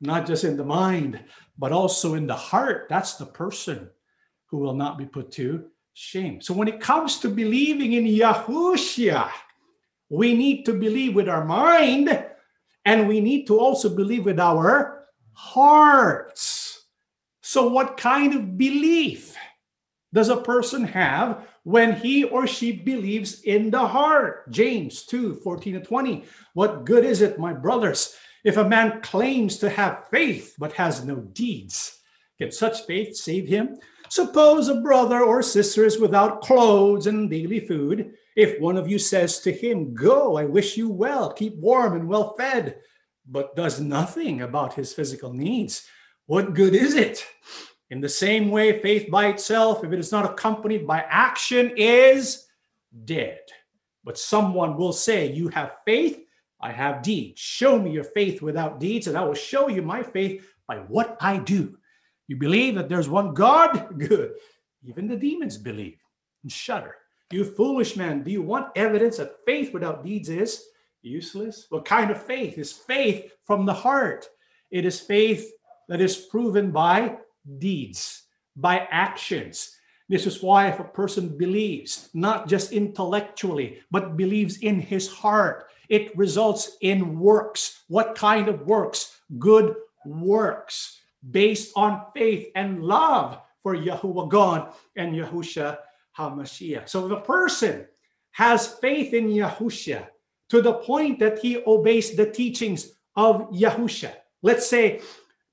[0.00, 1.20] not just in the mind,
[1.58, 3.90] but also in the heart, that's the person
[4.46, 6.40] who will not be put to shame.
[6.40, 9.30] So when it comes to believing in Yahushua,
[10.08, 12.24] we need to believe with our mind
[12.84, 16.84] and we need to also believe with our hearts.
[17.42, 19.36] So, what kind of belief
[20.12, 24.50] does a person have when he or she believes in the heart?
[24.50, 26.24] James 2 14 and 20.
[26.54, 28.16] What good is it, my brothers,
[28.46, 31.98] if a man claims to have faith but has no deeds?
[32.38, 33.76] Can such faith save him?
[34.08, 39.00] Suppose a brother or sister is without clothes and daily food if one of you
[39.00, 42.78] says to him, Go, I wish you well, keep warm and well fed,
[43.26, 45.88] but does nothing about his physical needs,
[46.26, 47.26] what good is it?
[47.90, 52.46] In the same way, faith by itself, if it is not accompanied by action, is
[53.04, 53.40] dead.
[54.04, 56.25] But someone will say, You have faith,
[56.60, 57.40] I have deeds.
[57.40, 61.16] Show me your faith without deeds, and I will show you my faith by what
[61.20, 61.76] I do.
[62.28, 63.98] You believe that there's one God?
[63.98, 64.34] Good.
[64.84, 65.98] Even the demons believe
[66.42, 66.96] and shudder.
[67.32, 70.64] You foolish man, do you want evidence that faith without deeds is
[71.02, 71.66] useless?
[71.70, 72.56] What kind of faith?
[72.56, 74.28] Is faith from the heart.
[74.70, 75.50] It is faith
[75.88, 77.16] that is proven by
[77.58, 78.22] deeds,
[78.54, 79.75] by actions.
[80.08, 85.66] This is why if a person believes, not just intellectually, but believes in his heart,
[85.88, 87.82] it results in works.
[87.88, 89.18] What kind of works?
[89.38, 91.00] Good works
[91.30, 95.78] based on faith and love for Yahuwah God and Yahusha
[96.16, 96.88] HaMashiach.
[96.88, 97.86] So if a person
[98.32, 100.06] has faith in Yahusha
[100.50, 105.00] to the point that he obeys the teachings of Yahusha, let's say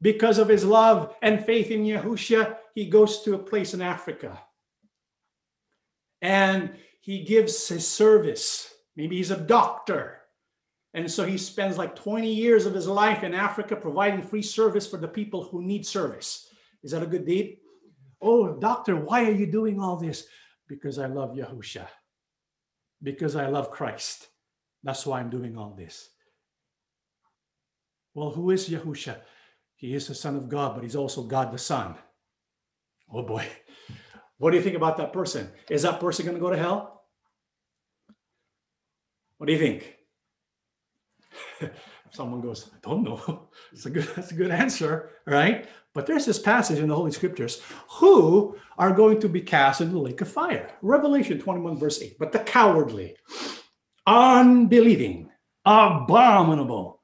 [0.02, 4.40] because of his love and faith in Yahusha, he goes to a place in Africa
[6.22, 6.72] and
[7.02, 8.74] he gives his service.
[8.96, 10.20] Maybe he's a doctor.
[10.94, 14.86] And so he spends like 20 years of his life in Africa providing free service
[14.86, 16.48] for the people who need service.
[16.84, 17.58] Is that a good deed?
[18.22, 20.28] Oh, doctor, why are you doing all this?
[20.68, 21.88] because I love Yahusha,
[23.02, 24.28] because I love Christ.
[24.84, 26.10] That's why I'm doing all this.
[28.14, 29.18] Well, who is Yahusha?
[29.76, 31.96] He is the Son of God, but he's also God the Son.
[33.14, 33.48] Oh boy.
[34.38, 35.50] What do you think about that person?
[35.70, 37.04] Is that person going to go to hell?
[39.38, 39.96] What do you think?
[42.12, 43.50] Someone goes, I don't know.
[43.72, 45.68] That's a good, that's a good answer, right?
[45.96, 49.94] But there's this passage in the Holy Scriptures who are going to be cast into
[49.94, 50.70] the lake of fire.
[50.84, 52.20] Revelation 21, verse 8.
[52.20, 53.16] But the cowardly,
[54.06, 55.32] unbelieving,
[55.66, 57.02] abominable,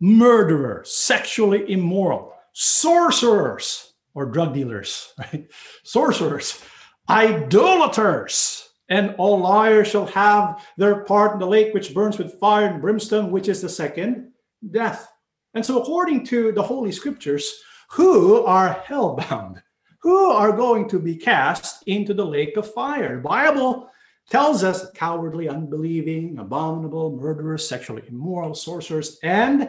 [0.00, 3.85] murderers, sexually immoral, sorcerers,
[4.16, 5.46] or drug dealers, right?
[5.84, 6.60] Sorcerers,
[7.08, 12.66] idolaters, and all liars shall have their part in the lake which burns with fire
[12.66, 14.32] and brimstone, which is the second
[14.70, 15.08] death.
[15.54, 17.60] And so, according to the Holy Scriptures,
[17.90, 19.62] who are hellbound,
[20.00, 23.16] who are going to be cast into the lake of fire.
[23.16, 23.90] The Bible
[24.30, 29.68] tells us cowardly, unbelieving, abominable, murderers, sexually immoral, sorcerers, and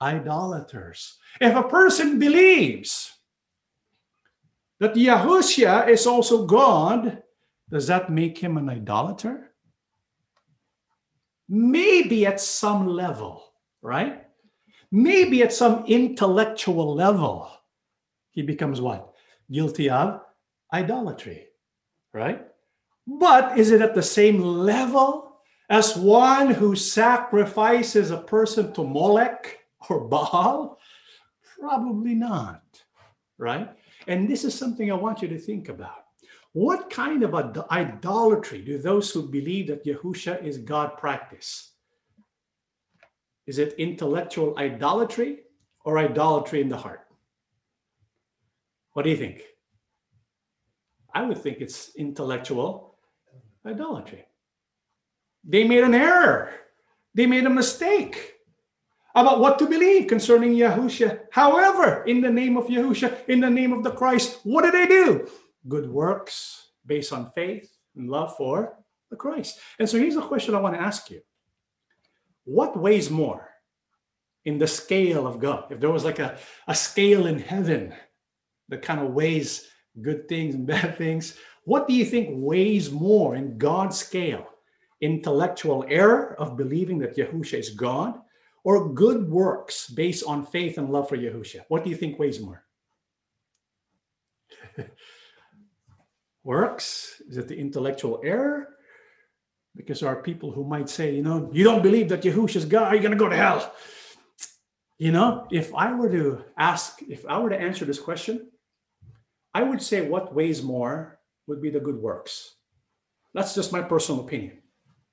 [0.00, 1.18] idolaters.
[1.40, 3.17] If a person believes
[4.80, 7.22] that Yahushua is also God
[7.70, 9.52] does that make him an idolater?
[11.48, 13.52] Maybe at some level,
[13.82, 14.24] right?
[14.90, 17.50] Maybe at some intellectual level,
[18.30, 19.12] he becomes what?
[19.50, 20.22] Guilty of
[20.72, 21.48] idolatry,
[22.12, 22.46] right?
[23.06, 29.58] But is it at the same level as one who sacrifices a person to Molech
[29.88, 30.78] or Baal?
[31.58, 32.62] Probably not,
[33.36, 33.70] right?
[34.06, 36.04] And this is something I want you to think about.
[36.52, 37.34] What kind of
[37.70, 41.72] idolatry do those who believe that Yahusha is God practice?
[43.46, 45.40] Is it intellectual idolatry
[45.84, 47.06] or idolatry in the heart?
[48.92, 49.42] What do you think?
[51.14, 52.96] I would think it's intellectual
[53.66, 54.24] idolatry.
[55.44, 56.52] They made an error.
[57.14, 58.34] They made a mistake
[59.20, 61.20] about what to believe concerning Yahusha.
[61.30, 64.86] However, in the name of Yahusha, in the name of the Christ, what did they
[64.86, 65.28] do?
[65.66, 68.78] Good works based on faith and love for
[69.10, 69.58] the Christ.
[69.78, 71.20] And so here's a question I want to ask you
[72.44, 73.48] What weighs more
[74.44, 75.64] in the scale of God?
[75.70, 76.38] If there was like a,
[76.68, 77.92] a scale in heaven
[78.68, 79.66] that kind of weighs
[80.00, 84.46] good things and bad things, what do you think weighs more in God's scale?
[85.00, 88.20] Intellectual error of believing that Yahusha is God
[88.64, 91.64] or good works based on faith and love for Yahusha?
[91.68, 92.64] What do you think weighs more?
[96.44, 97.20] works?
[97.28, 98.68] Is it the intellectual error?
[99.76, 102.64] Because there are people who might say, you know, you don't believe that Yahusha is
[102.64, 103.72] God, Are you're going to go to hell.
[104.98, 108.50] You know, if I were to ask, if I were to answer this question,
[109.54, 112.54] I would say what weighs more would be the good works.
[113.34, 114.58] That's just my personal opinion.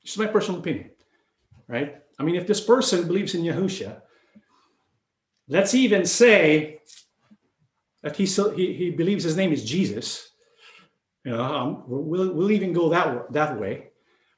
[0.03, 0.91] Just my personal opinion,
[1.67, 2.01] right?
[2.17, 4.01] I mean, if this person believes in Yahusha,
[5.47, 6.79] let's even say
[8.03, 10.29] that he, he, he believes his name is Jesus.
[11.23, 13.89] You know, um, we'll, we'll even go that, that way.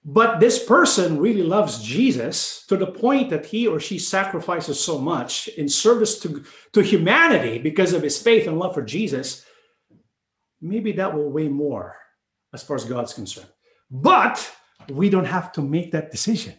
[0.09, 4.97] But this person really loves Jesus to the point that he or she sacrifices so
[4.97, 9.45] much in service to, to humanity because of his faith and love for Jesus.
[10.61, 11.97] Maybe that will weigh more
[12.53, 13.49] as far as God's concerned.
[13.91, 14.49] But
[14.89, 16.53] we don't have to make that decision.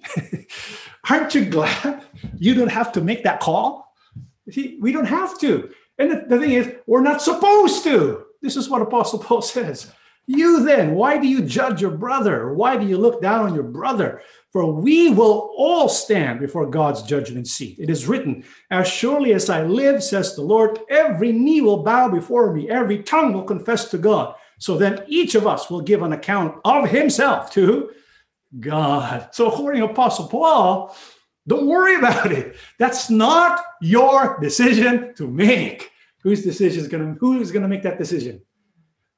[1.11, 2.05] Aren't you glad
[2.37, 3.95] you don't have to make that call?
[4.51, 5.71] See, we don't have to.
[5.99, 8.25] And the, the thing is, we're not supposed to.
[8.43, 9.93] This is what Apostle Paul says.
[10.31, 12.53] You then, why do you judge your brother?
[12.53, 14.21] Why do you look down on your brother?
[14.53, 17.79] For we will all stand before God's judgment seat.
[17.79, 22.11] It is written, As surely as I live, says the Lord, every knee will bow
[22.11, 24.35] before me, every tongue will confess to God.
[24.59, 27.91] So then each of us will give an account of himself to
[28.59, 29.28] God.
[29.32, 30.96] So, according to Apostle Paul,
[31.46, 32.57] don't worry about it.
[32.78, 35.90] That's not your decision to make.
[36.22, 38.42] Whose decision is going to who is going to make that decision?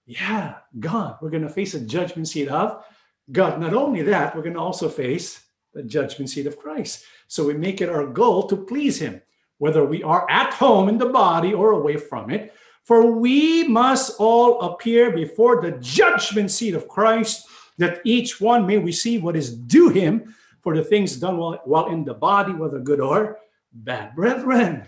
[0.07, 1.17] Yeah, God.
[1.21, 2.85] We're going to face a judgment seat of
[3.33, 3.61] God.
[3.61, 7.05] Not only that, we're going to also face the judgment seat of Christ.
[7.29, 9.23] So we make it our goal to please Him,
[9.59, 12.53] whether we are at home in the body or away from it.
[12.85, 17.47] For we must all appear before the judgment seat of Christ
[17.81, 22.05] that each one may receive what is due him for the things done while, in
[22.05, 23.39] the body, whether good or
[23.73, 24.15] bad.
[24.15, 24.87] Brethren,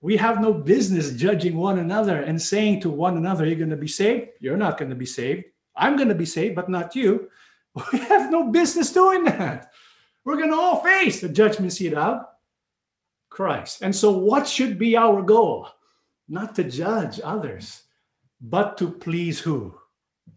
[0.00, 3.76] we have no business judging one another and saying to one another, You're going to
[3.76, 4.28] be saved.
[4.38, 5.44] You're not going to be saved.
[5.74, 7.28] I'm going to be saved, but not you.
[7.92, 9.72] We have no business doing that.
[10.24, 12.26] We're going to all face the judgment seat of
[13.30, 13.82] Christ.
[13.82, 15.68] And so, what should be our goal?
[16.28, 17.82] Not to judge others,
[18.40, 19.74] but to please who?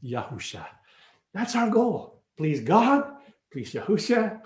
[0.04, 0.66] Yahusha.
[1.36, 2.24] That's our goal.
[2.38, 3.12] Please God,
[3.52, 4.40] please Yahusha.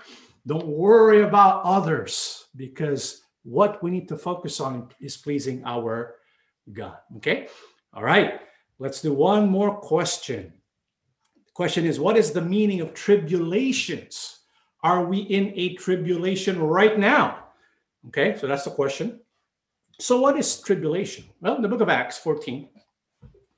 [0.44, 6.16] Don't worry about others because what we need to focus on is pleasing our
[6.72, 6.96] God.
[7.18, 7.46] Okay?
[7.94, 8.40] All right.
[8.80, 10.52] Let's do one more question.
[11.36, 14.40] The question is What is the meaning of tribulations?
[14.82, 17.44] Are we in a tribulation right now?
[18.08, 19.20] Okay, so that's the question.
[20.00, 21.24] So, what is tribulation?
[21.40, 22.70] Well, in the book of Acts 14,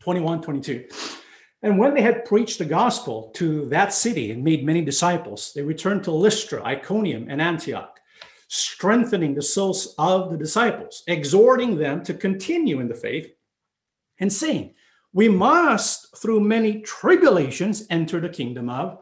[0.00, 0.88] 21, 22.
[1.62, 5.62] And when they had preached the gospel to that city and made many disciples, they
[5.62, 8.00] returned to Lystra, Iconium, and Antioch,
[8.48, 13.32] strengthening the souls of the disciples, exhorting them to continue in the faith,
[14.18, 14.74] and saying,
[15.12, 18.98] We must, through many tribulations, enter the kingdom of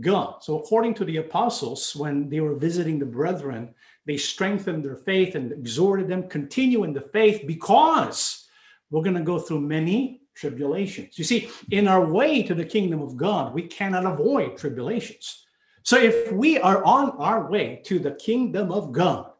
[0.00, 0.42] God.
[0.42, 3.72] So, according to the apostles, when they were visiting the brethren,
[4.04, 8.48] they strengthened their faith and exhorted them continue in the faith because
[8.90, 11.18] we're going to go through many tribulations.
[11.18, 15.44] You see, in our way to the kingdom of God, we cannot avoid tribulations.
[15.82, 19.30] So if we are on our way to the kingdom of God,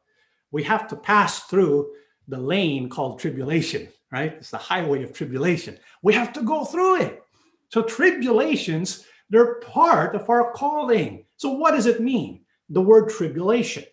[0.50, 1.92] we have to pass through
[2.28, 4.34] the lane called tribulation, right?
[4.34, 5.78] It's the highway of tribulation.
[6.02, 7.22] We have to go through it.
[7.68, 11.24] So tribulations They're part of our calling.
[11.36, 12.44] So, what does it mean?
[12.68, 13.84] The word tribulation.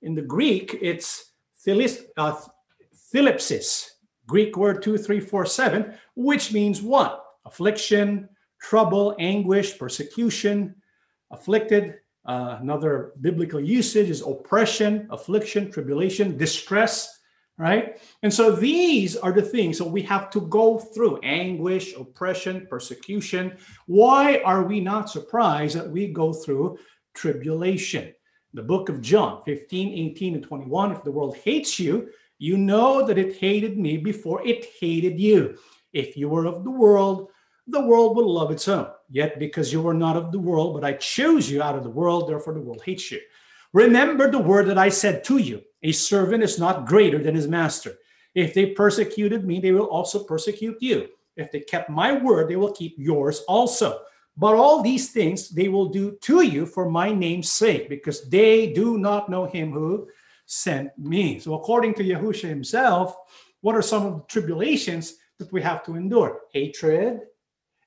[0.00, 1.32] In the Greek, it's
[1.68, 2.36] uh,
[3.12, 3.90] thlipsis,
[4.26, 7.24] Greek word 2347, which means what?
[7.44, 8.28] Affliction,
[8.60, 10.74] trouble, anguish, persecution,
[11.30, 11.96] afflicted.
[12.24, 17.20] Uh, another biblical usage is oppression, affliction, tribulation, distress,
[17.56, 18.00] right?
[18.24, 23.56] And so these are the things that we have to go through anguish, oppression, persecution.
[23.86, 26.78] Why are we not surprised that we go through
[27.14, 28.12] tribulation?
[28.54, 30.92] The book of John 15, 18, and 21.
[30.92, 32.08] If the world hates you,
[32.38, 35.58] you know that it hated me before it hated you.
[35.92, 37.30] If you were of the world,
[37.66, 38.88] the world will love its own.
[39.08, 41.90] Yet because you are not of the world, but I chose you out of the
[41.90, 43.20] world, therefore the world hates you.
[43.72, 47.46] Remember the word that I said to you a servant is not greater than his
[47.46, 47.94] master.
[48.34, 51.08] If they persecuted me, they will also persecute you.
[51.36, 54.00] If they kept my word, they will keep yours also.
[54.36, 58.72] But all these things they will do to you for my name's sake, because they
[58.72, 60.08] do not know him who
[60.46, 61.38] sent me.
[61.38, 63.16] So, according to Yahusha himself,
[63.60, 66.40] what are some of the tribulations that we have to endure?
[66.52, 67.20] Hatred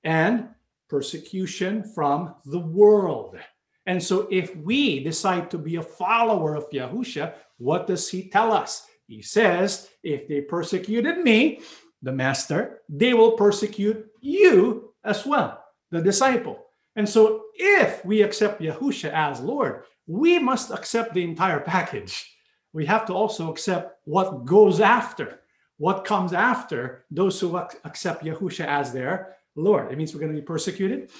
[0.03, 0.49] and
[0.89, 3.37] persecution from the world.
[3.85, 8.51] And so, if we decide to be a follower of Yahusha, what does he tell
[8.51, 8.85] us?
[9.07, 11.61] He says, If they persecuted me,
[12.01, 16.65] the master, they will persecute you as well, the disciple.
[16.95, 22.25] And so, if we accept Yahusha as Lord, we must accept the entire package.
[22.73, 25.41] We have to also accept what goes after,
[25.77, 29.91] what comes after those who accept Yahusha as their Lord.
[29.91, 31.11] It means we're going to be persecuted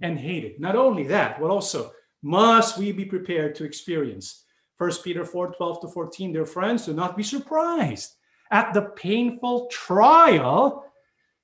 [0.00, 0.60] and hated.
[0.60, 1.92] Not only that, but also
[2.22, 4.44] must we be prepared to experience.
[4.78, 8.16] 1 Peter 4 12 to 14, dear friends, do not be surprised
[8.52, 10.84] at the painful trial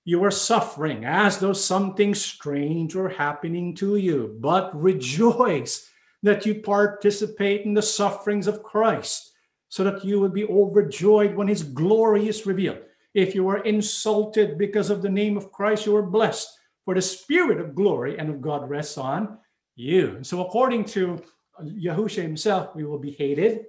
[0.05, 5.91] you are suffering, as though something strange were happening to you, but rejoice
[6.23, 9.33] that you participate in the sufferings of Christ,
[9.69, 12.79] so that you will be overjoyed when his glory is revealed.
[13.15, 16.49] If you are insulted because of the name of Christ, you are blessed,
[16.85, 19.39] for the spirit of glory and of God rests on
[19.77, 20.17] you.
[20.17, 21.23] And so, according to
[21.63, 23.65] Yahusha himself, we will be hated.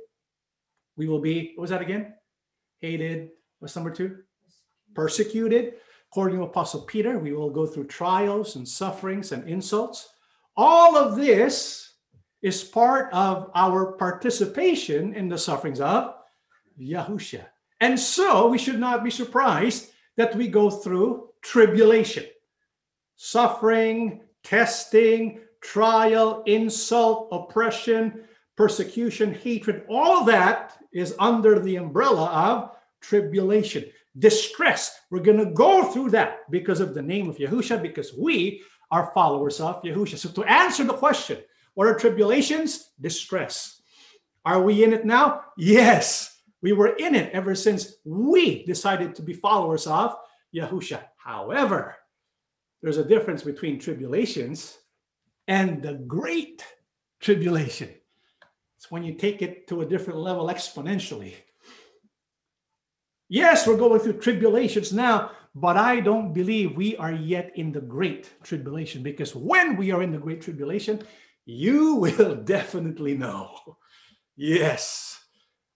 [0.95, 2.14] We will be, what was that again?
[2.80, 3.30] Hated.
[3.60, 4.18] What's number two?
[4.93, 5.76] Persecuted.
[6.12, 10.10] According to Apostle Peter, we will go through trials and sufferings and insults.
[10.58, 11.88] All of this
[12.41, 16.15] is part of our participation in the sufferings of
[16.79, 17.45] Yahusha.
[17.81, 22.25] And so we should not be surprised that we go through tribulation,
[23.15, 28.23] suffering, testing, trial, insult, oppression,
[28.55, 29.83] persecution, hatred.
[29.89, 32.71] All that is under the umbrella of
[33.01, 33.85] tribulation,
[34.17, 34.99] distress.
[35.09, 38.61] We're going to go through that because of the name of Yahusha, because we
[38.91, 40.17] are followers of Yahusha.
[40.17, 41.37] So, to answer the question,
[41.80, 42.89] what are tribulations?
[42.99, 43.82] Distress.
[44.43, 45.43] Are we in it now?
[45.57, 46.41] Yes.
[46.61, 50.13] We were in it ever since we decided to be followers of
[50.53, 50.99] Yahusha.
[51.15, 51.95] However,
[52.82, 54.77] there's a difference between tribulations
[55.47, 56.65] and the great
[57.21, 57.88] tribulation.
[58.75, 61.34] It's when you take it to a different level exponentially.
[63.30, 67.80] Yes, we're going through tribulations now, but I don't believe we are yet in the
[67.80, 71.01] great tribulation because when we are in the great tribulation,
[71.50, 73.78] you will definitely know.
[74.36, 75.20] Yes,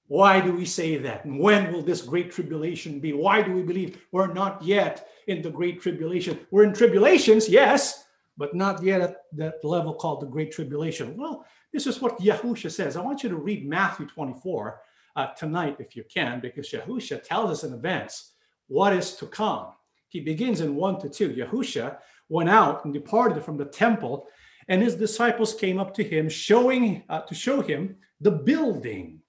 [0.08, 1.26] why do we say that?
[1.26, 3.14] And when will this great tribulation be?
[3.14, 6.40] Why do we believe we're not yet in the great tribulation?
[6.52, 8.06] We're in tribulations, yes,
[8.38, 11.18] but not yet at that level called the great tribulation.
[11.18, 12.96] Well, this is what Yahusha says.
[12.96, 14.82] I want you to read Matthew 24
[15.16, 18.34] uh, tonight if you can, because Yahusha tells us in advance
[18.68, 19.68] what is to come.
[20.10, 21.30] He begins in 1 to 2.
[21.30, 21.98] Yahusha
[22.30, 24.28] went out and departed from the temple,
[24.68, 29.24] and his disciples came up to him, showing uh, to show him the building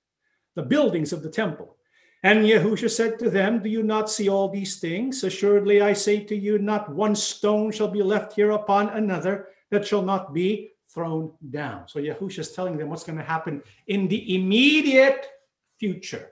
[0.55, 1.76] the buildings of the temple.
[2.22, 5.22] And Yahusha said to them, Do you not see all these things?
[5.24, 9.87] Assuredly, I say to you, not one stone shall be left here upon another that
[9.87, 11.87] shall not be thrown down.
[11.89, 15.26] So Yahusha is telling them what's going to happen in the immediate
[15.78, 16.30] future.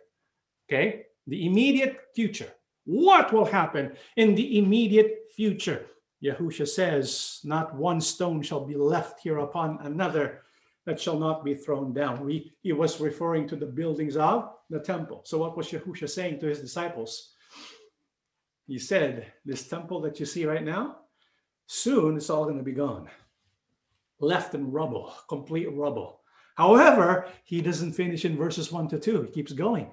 [0.69, 1.07] Okay?
[1.27, 2.51] The immediate future.
[2.85, 5.87] What will happen in the immediate future?
[6.23, 10.43] Yahusha says, Not one stone shall be left here upon another
[10.87, 12.25] that shall not be thrown down.
[12.25, 15.23] We, he was referring to the buildings of the temple.
[15.25, 17.33] So, what was Yahusha saying to his disciples?
[18.67, 20.99] He said, This temple that you see right now,
[21.67, 23.09] soon it's all going to be gone,
[24.21, 26.21] left in rubble, complete rubble.
[26.55, 29.23] However, he doesn't finish in verses 1 to 2.
[29.23, 29.91] He keeps going.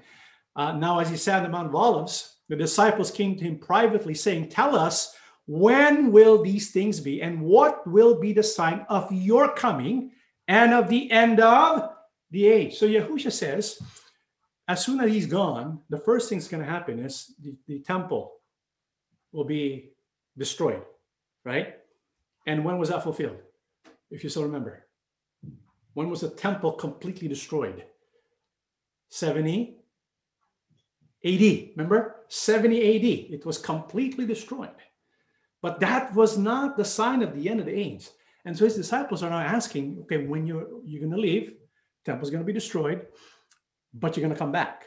[0.55, 3.57] Uh, now, as he sat on the Mount of Olives, the disciples came to him
[3.57, 5.15] privately, saying, Tell us
[5.49, 7.23] When will these things be?
[7.23, 10.11] And what will be the sign of your coming
[10.47, 11.89] and of the end of
[12.29, 12.77] the age?
[12.77, 13.81] So Yahusha says,
[14.67, 18.33] as soon as he's gone, the first thing's going to happen is the, the temple
[19.31, 19.89] will be
[20.37, 20.83] destroyed,
[21.43, 21.77] right?
[22.45, 23.39] And when was that fulfilled?
[24.11, 24.85] If you still remember,
[25.95, 27.85] when was the temple completely destroyed?
[29.09, 29.77] 70
[31.25, 31.69] AD.
[31.75, 32.17] Remember?
[32.27, 33.33] 70 AD.
[33.33, 34.69] It was completely destroyed.
[35.61, 38.07] But that was not the sign of the end of the age.
[38.45, 41.53] And so his disciples are now asking, okay, when you're you're going to leave,
[42.05, 43.07] temple's going to be destroyed,
[43.93, 44.85] but you're going to come back.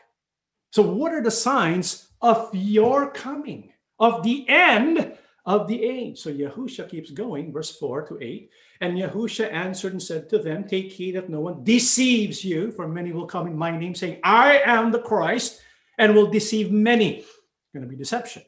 [0.70, 5.12] So what are the signs of your coming, of the end
[5.44, 6.18] of the age?
[6.18, 8.50] So Yahusha keeps going, verse 4 to 8.
[8.80, 12.88] And Yahusha answered and said to them, Take heed that no one deceives you, for
[12.88, 15.60] many will come in my name, saying, I am the Christ,
[15.98, 17.18] and will deceive many.
[17.18, 17.28] It's
[17.74, 18.42] going to be deception.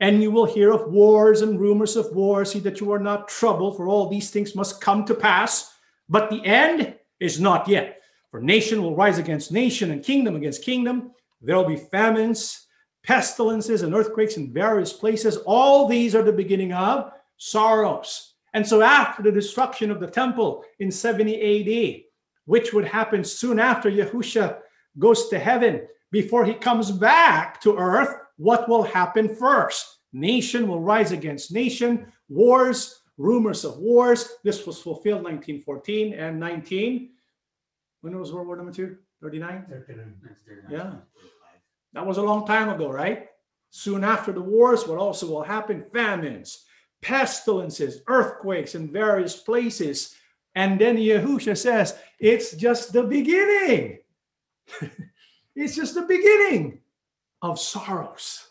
[0.00, 2.52] And you will hear of wars and rumors of wars.
[2.52, 5.74] See that you are not troubled, for all these things must come to pass.
[6.08, 8.00] But the end is not yet.
[8.30, 11.12] For nation will rise against nation, and kingdom against kingdom.
[11.40, 12.66] There will be famines,
[13.02, 15.38] pestilences, and earthquakes in various places.
[15.46, 18.34] All these are the beginning of sorrows.
[18.54, 21.34] And so, after the destruction of the temple in 70
[21.96, 22.02] AD,
[22.46, 24.58] which would happen soon after Yahusha
[24.98, 29.98] goes to heaven, before he comes back to earth, what will happen first?
[30.12, 34.36] Nation will rise against nation, wars, rumors of wars.
[34.42, 37.10] This was fulfilled 1914 and 19.
[38.00, 38.96] When was World War Number two?
[39.20, 39.66] 39?
[39.86, 40.14] 39.
[40.70, 40.92] Yeah.
[41.92, 43.26] That was a long time ago, right?
[43.70, 45.84] Soon after the wars, what also will happen?
[45.92, 46.64] Famines,
[47.02, 50.14] pestilences, earthquakes in various places.
[50.54, 53.98] And then Yahusha says, it's just the beginning.
[55.56, 56.80] it's just the beginning
[57.42, 58.48] of sorrows.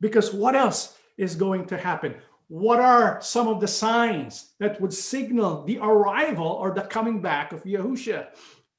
[0.00, 2.14] Because what else is going to happen?
[2.48, 7.52] What are some of the signs that would signal the arrival or the coming back
[7.52, 8.28] of Yahusha?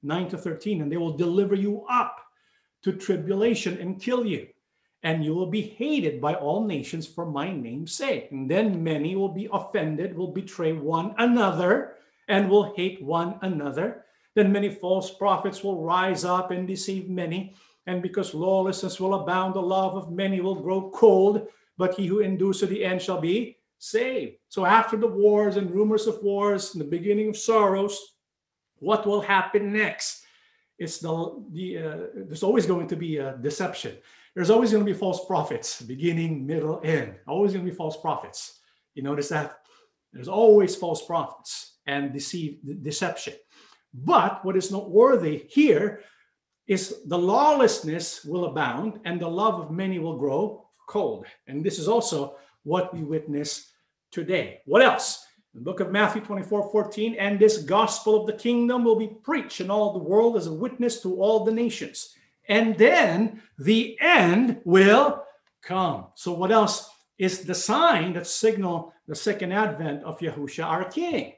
[0.02, 0.82] 9 to 13.
[0.82, 2.18] And they will deliver you up
[2.84, 4.48] to tribulation and kill you.
[5.04, 8.30] And you will be hated by all nations for my name's sake.
[8.32, 11.96] And then many will be offended, will betray one another,
[12.28, 14.06] and will hate one another.
[14.36, 17.56] Then many false prophets will rise up and deceive many
[17.90, 22.20] and because lawlessness will abound, the love of many will grow cold, but he who
[22.20, 24.36] endures to the end shall be saved.
[24.48, 28.00] So after the wars and rumors of wars and the beginning of sorrows,
[28.76, 30.24] what will happen next?
[30.78, 33.98] It's the, the uh, there's always going to be a deception.
[34.36, 37.16] There's always going to be false prophets, beginning, middle, end.
[37.28, 38.60] Always going to be false prophets.
[38.94, 39.58] You notice that?
[40.14, 43.34] There's always false prophets and deceive, deception.
[43.94, 46.04] But what is noteworthy here
[46.70, 51.26] is the lawlessness will abound and the love of many will grow cold.
[51.48, 53.72] And this is also what we witness
[54.12, 54.62] today.
[54.66, 55.26] What else?
[55.56, 59.62] The book of Matthew 24 14, and this gospel of the kingdom will be preached
[59.62, 62.14] in all the world as a witness to all the nations.
[62.48, 65.24] And then the end will
[65.64, 66.06] come.
[66.14, 71.34] So, what else is the sign that signal the second advent of Yahusha, our King?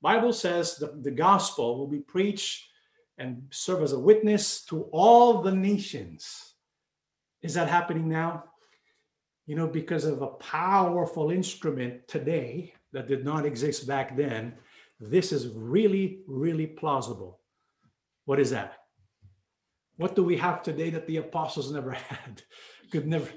[0.00, 2.69] Bible says the, the gospel will be preached
[3.20, 6.54] and serve as a witness to all the nations.
[7.42, 8.44] Is that happening now?
[9.46, 14.54] You know, because of a powerful instrument today that did not exist back then,
[14.98, 17.40] this is really, really plausible.
[18.24, 18.78] What is that?
[19.96, 22.42] What do we have today that the apostles never had?
[22.90, 23.28] Could never.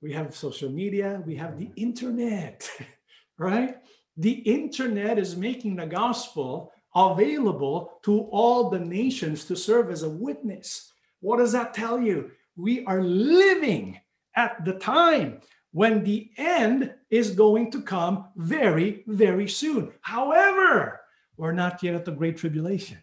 [0.00, 2.68] We have social media, we have the internet,
[3.38, 3.76] right?
[4.16, 10.10] The internet is making the gospel available to all the nations to serve as a
[10.10, 10.92] witness.
[11.20, 12.30] What does that tell you?
[12.56, 14.00] We are living
[14.34, 15.40] at the time
[15.72, 19.92] when the end is going to come very, very soon.
[20.00, 21.00] However,
[21.36, 22.98] we're not yet at the Great Tribulation.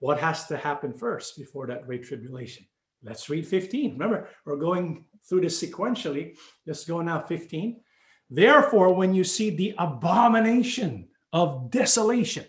[0.00, 2.66] What has to happen first before that Great Tribulation?
[3.02, 3.92] Let's read 15.
[3.92, 6.36] Remember, we're going through this sequentially.
[6.66, 7.80] Let's go now 15.
[8.28, 12.44] Therefore, when you see the abomination of desolation,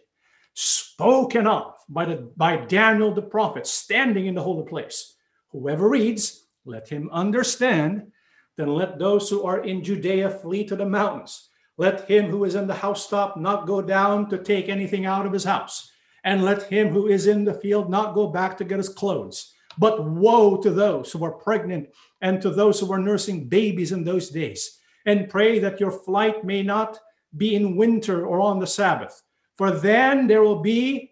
[0.54, 5.16] spoken of by, the, by Daniel the prophet standing in the holy place.
[5.52, 8.12] Whoever reads, let him understand.
[8.58, 11.50] Then let those who are in Judea flee to the mountains.
[11.78, 15.34] Let him who is in the housetop not go down to take anything out of
[15.34, 15.90] his house.
[16.24, 19.54] And let him who is in the field not go back to get his clothes.
[19.80, 21.90] But woe to those who are pregnant
[22.22, 24.80] and to those who are nursing babies in those days.
[25.06, 27.00] And pray that your flight may not
[27.38, 29.24] be in winter or on the Sabbath
[29.62, 31.12] for then there will be,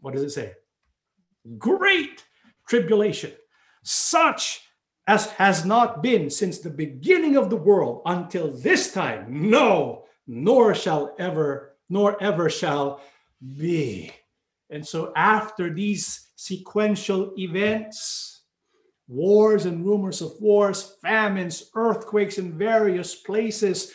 [0.00, 0.52] what does it say?
[1.56, 2.22] Great
[2.68, 3.32] tribulation,
[3.82, 4.60] such
[5.06, 9.48] as has not been since the beginning of the world until this time.
[9.48, 13.00] No, nor shall ever, nor ever shall
[13.56, 14.12] be.
[14.68, 18.42] And so, after these sequential events,
[19.08, 23.94] wars and rumors of wars, famines, earthquakes in various places,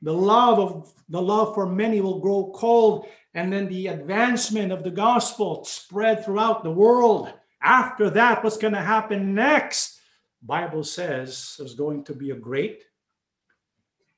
[0.00, 4.82] the love of the love for many will grow cold, and then the advancement of
[4.82, 7.32] the gospel spread throughout the world.
[7.62, 10.00] After that, what's going to happen next?
[10.42, 12.84] Bible says there's going to be a great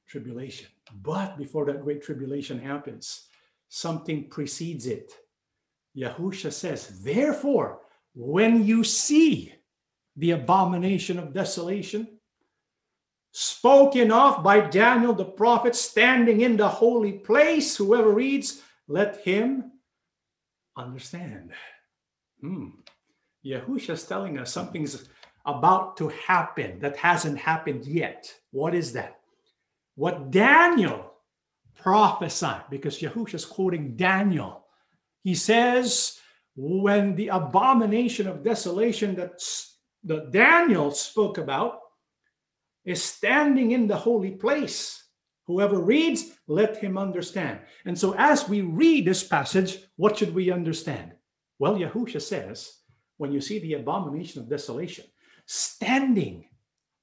[0.07, 0.69] tribulation.
[1.03, 3.27] But before that great tribulation happens,
[3.69, 5.13] something precedes it.
[5.97, 7.81] Yahusha says, therefore,
[8.15, 9.55] when you see
[10.17, 12.19] the abomination of desolation,
[13.33, 19.71] spoken of by Daniel the prophet standing in the holy place, whoever reads, let him
[20.77, 21.53] understand.
[22.41, 22.71] Hmm.
[23.45, 25.09] Is telling us something's
[25.47, 28.35] about to happen that hasn't happened yet.
[28.51, 29.21] What is that?
[29.95, 31.13] What Daniel
[31.79, 34.67] prophesied, because Yahusha is quoting Daniel.
[35.23, 36.19] He says,
[36.57, 39.41] when the abomination of desolation that,
[40.05, 41.79] that Daniel spoke about
[42.85, 45.05] is standing in the holy place,
[45.51, 47.59] whoever reads, let him understand.
[47.85, 51.13] And so, as we read this passage, what should we understand?
[51.59, 52.79] Well, Yahusha says,
[53.17, 55.05] when you see the abomination of desolation
[55.47, 56.47] standing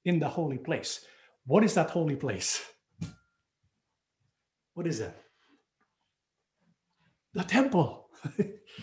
[0.05, 1.05] in the holy place,
[1.45, 2.63] what is that holy place?
[4.73, 5.17] What is that?
[7.33, 8.09] The temple.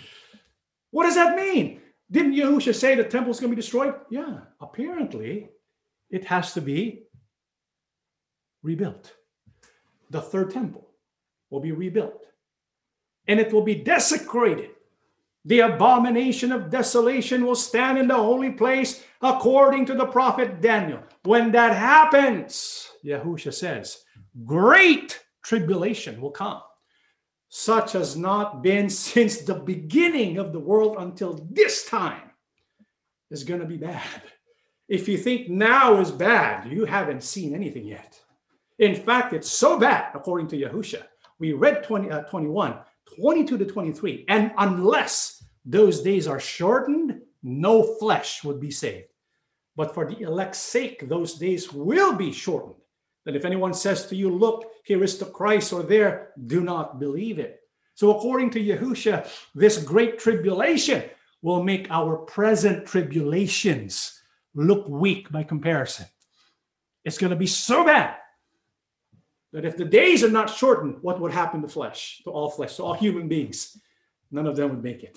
[0.90, 1.80] what does that mean?
[2.10, 3.94] Didn't Yahusha say the temple is going to be destroyed?
[4.10, 5.48] Yeah, apparently
[6.10, 7.04] it has to be
[8.62, 9.12] rebuilt.
[10.14, 10.86] The third temple
[11.50, 12.24] will be rebuilt
[13.26, 14.70] and it will be desecrated.
[15.44, 21.02] The abomination of desolation will stand in the holy place according to the prophet Daniel.
[21.24, 24.04] When that happens, Yahusha says,
[24.44, 26.62] great tribulation will come,
[27.48, 32.30] such has not been since the beginning of the world until this time,
[33.32, 34.22] is going to be bad.
[34.88, 38.20] If you think now is bad, you haven't seen anything yet.
[38.78, 41.04] In fact, it's so bad, according to Yahusha.
[41.38, 42.78] We read 20, uh, 21,
[43.16, 44.24] 22 to 23.
[44.28, 49.08] And unless those days are shortened, no flesh would be saved.
[49.76, 52.76] But for the elect's sake, those days will be shortened
[53.24, 56.98] that if anyone says to you, Look, here is the Christ, or there, do not
[56.98, 57.60] believe it.
[57.94, 61.04] So, according to Yahusha, this great tribulation
[61.42, 64.20] will make our present tribulations
[64.54, 66.06] look weak by comparison.
[67.04, 68.16] It's going to be so bad
[69.55, 72.76] that if the days are not shortened, what would happen to flesh, to all flesh,
[72.76, 73.80] to all human beings?
[74.32, 75.16] None of them would make it.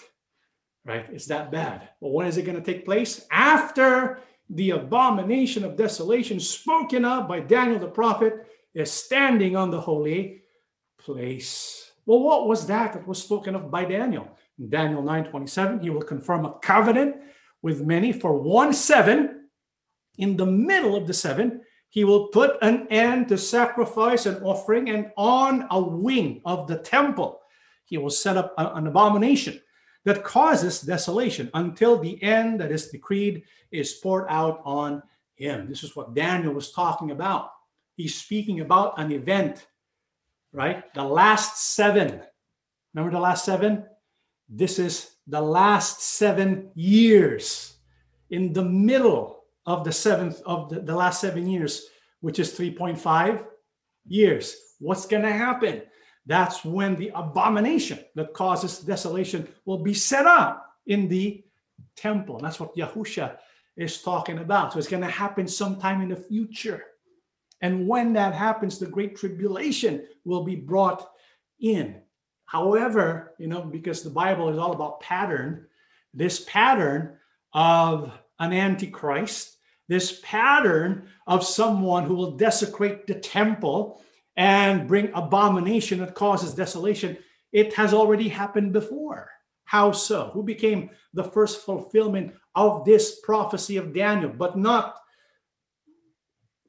[0.86, 1.08] Right?
[1.12, 1.90] It's that bad.
[2.00, 3.26] But when is it going to take place?
[3.32, 4.20] After
[4.52, 10.44] the abomination of desolation spoken of by Daniel the prophet is standing on the holy
[11.00, 11.92] place.
[12.06, 14.30] Well, what was that that was spoken of by Daniel?
[14.60, 17.18] In Daniel 9:27, he will confirm a covenant
[17.64, 19.50] with many for one seven.
[20.20, 24.90] In the middle of the seven, he will put an end to sacrifice and offering,
[24.90, 27.42] and on a wing of the temple,
[27.86, 29.62] he will set up an abomination
[30.04, 35.02] that causes desolation until the end that is decreed is poured out on
[35.36, 35.68] him.
[35.68, 37.52] This is what Daniel was talking about.
[37.96, 39.68] He's speaking about an event,
[40.52, 40.94] right?
[40.94, 42.22] The last seven.
[42.94, 43.86] Remember the last seven?
[44.50, 47.78] This is the last seven years
[48.30, 49.37] in the middle
[49.68, 51.88] of the seventh of the, the last seven years,
[52.22, 53.46] which is 3.5
[54.08, 54.56] years.
[54.80, 55.84] What's going to happen?
[56.26, 61.44] That's when the abomination that causes desolation will be set up in the
[61.96, 62.40] temple.
[62.40, 63.38] That's what Yahusha
[63.76, 64.74] is talking about.
[64.74, 66.84] So it's going to happen sometime in the future.
[67.62, 71.10] And when that happens, the great tribulation will be brought
[71.60, 72.02] in.
[72.46, 75.68] However, you know, because the Bible is all about pattern,
[76.14, 77.18] this pattern
[77.54, 79.57] of an antichrist,
[79.88, 84.02] this pattern of someone who will desecrate the temple
[84.36, 87.18] and bring abomination that causes desolation,
[87.52, 89.32] it has already happened before.
[89.66, 90.30] How so?
[90.34, 94.96] Who became the first fulfillment of this prophecy of Daniel, but not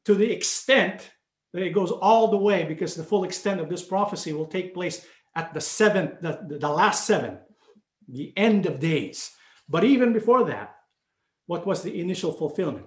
[0.04, 1.10] to the extent
[1.52, 4.74] that it goes all the way, because the full extent of this prophecy will take
[4.74, 7.38] place at the seventh, the, the last seven,
[8.08, 9.30] the end of days.
[9.68, 10.76] But even before that,
[11.46, 12.86] what was the initial fulfillment?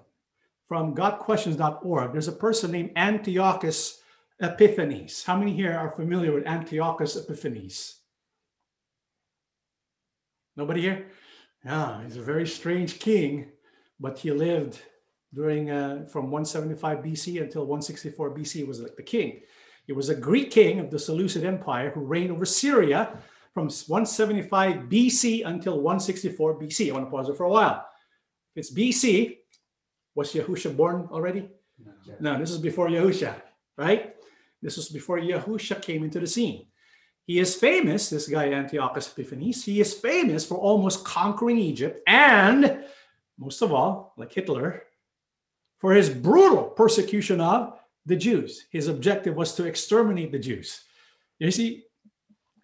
[0.71, 3.99] From GotQuestions.org, there's a person named Antiochus
[4.41, 5.21] Epiphanes.
[5.21, 7.95] How many here are familiar with Antiochus Epiphanes?
[10.55, 11.07] Nobody here?
[11.65, 13.51] Yeah, he's a very strange king,
[13.99, 14.79] but he lived
[15.33, 19.41] during uh, from 175 BC until 164 BC He was like the king.
[19.87, 23.19] He was a Greek king of the Seleucid Empire who reigned over Syria
[23.53, 26.87] from 175 BC until 164 BC.
[26.87, 27.85] I want to pause it for a while.
[28.55, 29.39] It's BC,
[30.21, 31.49] was Yahusha born already?
[32.19, 33.33] No, this is before Yahusha,
[33.75, 34.15] right?
[34.61, 36.67] This was before Yahusha came into the scene.
[37.25, 42.83] He is famous, this guy Antiochus Epiphanes, he is famous for almost conquering Egypt and,
[43.37, 44.83] most of all, like Hitler,
[45.79, 48.67] for his brutal persecution of the Jews.
[48.69, 50.83] His objective was to exterminate the Jews.
[51.39, 51.85] You see,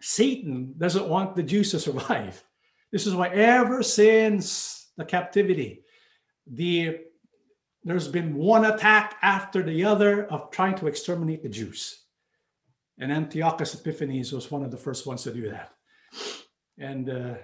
[0.00, 2.44] Satan doesn't want the Jews to survive.
[2.92, 5.82] This is why, ever since the captivity,
[6.46, 7.00] the
[7.88, 12.02] there's been one attack after the other of trying to exterminate the Jews.
[12.98, 15.72] And Antiochus Epiphanes was one of the first ones to do that.
[16.78, 17.34] And uh,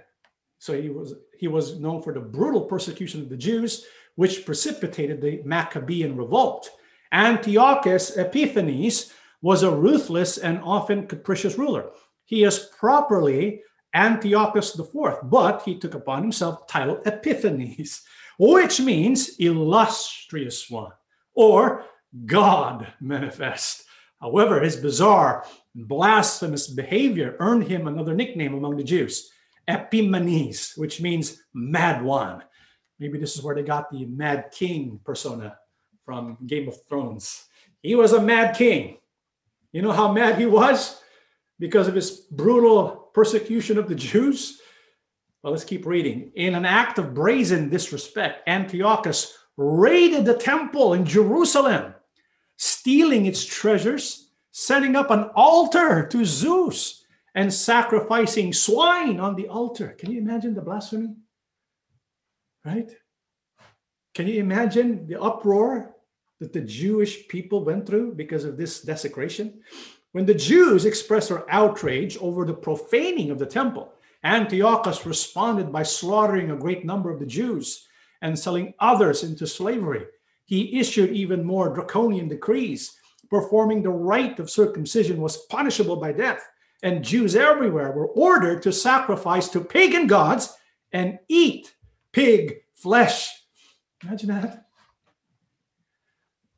[0.58, 3.84] so he was he was known for the brutal persecution of the Jews,
[4.16, 6.70] which precipitated the Maccabean revolt.
[7.12, 9.12] Antiochus Epiphanes
[9.42, 11.90] was a ruthless and often capricious ruler.
[12.24, 13.62] He is properly
[13.94, 18.02] Antiochus IV, but he took upon himself the title Epiphanes,
[18.38, 20.92] which means illustrious one
[21.34, 21.84] or
[22.26, 23.84] God manifest.
[24.20, 25.44] However, his bizarre
[25.74, 29.30] and blasphemous behavior earned him another nickname among the Jews,
[29.68, 32.42] Epimanes, which means mad one.
[32.98, 35.58] Maybe this is where they got the mad king persona
[36.04, 37.44] from Game of Thrones.
[37.82, 38.98] He was a mad king.
[39.72, 41.00] You know how mad he was?
[41.58, 44.60] Because of his brutal persecution of the Jews?
[45.44, 46.32] Well, let's keep reading.
[46.36, 51.94] In an act of brazen disrespect, Antiochus raided the temple in Jerusalem,
[52.56, 57.04] stealing its treasures, setting up an altar to Zeus,
[57.34, 59.88] and sacrificing swine on the altar.
[59.98, 61.14] Can you imagine the blasphemy?
[62.64, 62.90] Right?
[64.14, 65.94] Can you imagine the uproar
[66.40, 69.60] that the Jewish people went through because of this desecration?
[70.12, 73.92] When the Jews expressed their outrage over the profaning of the temple,
[74.24, 77.86] Antiochus responded by slaughtering a great number of the Jews
[78.22, 80.06] and selling others into slavery.
[80.46, 82.96] He issued even more draconian decrees.
[83.30, 86.46] Performing the rite of circumcision was punishable by death,
[86.82, 90.54] and Jews everywhere were ordered to sacrifice to pagan gods
[90.92, 91.74] and eat
[92.12, 93.30] pig flesh.
[94.02, 94.66] Imagine that.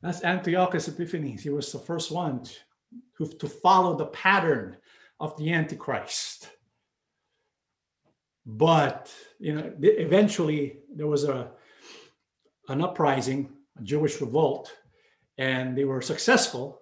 [0.01, 1.41] That's Antiochus Epiphanes.
[1.41, 2.43] He was the first one
[3.17, 4.77] to, to follow the pattern
[5.19, 6.49] of the Antichrist.
[8.47, 11.51] But you know, eventually there was a
[12.69, 14.73] an uprising, a Jewish revolt,
[15.37, 16.81] and they were successful.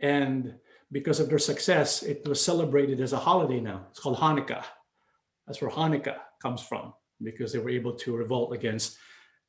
[0.00, 0.54] And
[0.90, 3.86] because of their success, it was celebrated as a holiday now.
[3.90, 4.64] It's called Hanukkah.
[5.46, 6.92] That's where Hanukkah comes from,
[7.22, 8.98] because they were able to revolt against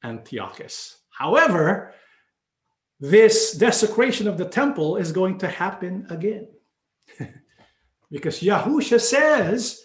[0.04, 0.98] Antiochus.
[1.10, 1.94] However,
[3.00, 6.48] this desecration of the temple is going to happen again.
[8.12, 9.84] because Yahusha says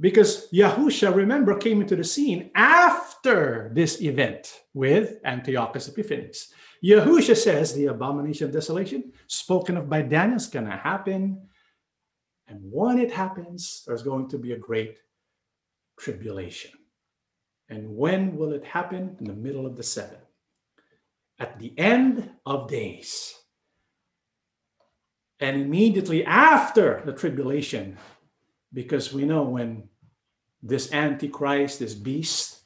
[0.00, 6.48] because Yahusha, remember, came into the scene after this event with Antiochus Epiphanes.
[6.82, 11.46] Yahusha says the abomination of desolation, spoken of by Daniel, is going to happen.
[12.48, 14.98] And when it happens, there's going to be a great
[15.98, 16.70] tribulation.
[17.68, 19.16] And when will it happen?
[19.20, 20.16] In the middle of the seven.
[21.38, 23.34] At the end of days.
[25.38, 27.98] And immediately after the tribulation,
[28.72, 29.89] because we know when
[30.62, 32.60] this antichrist this beast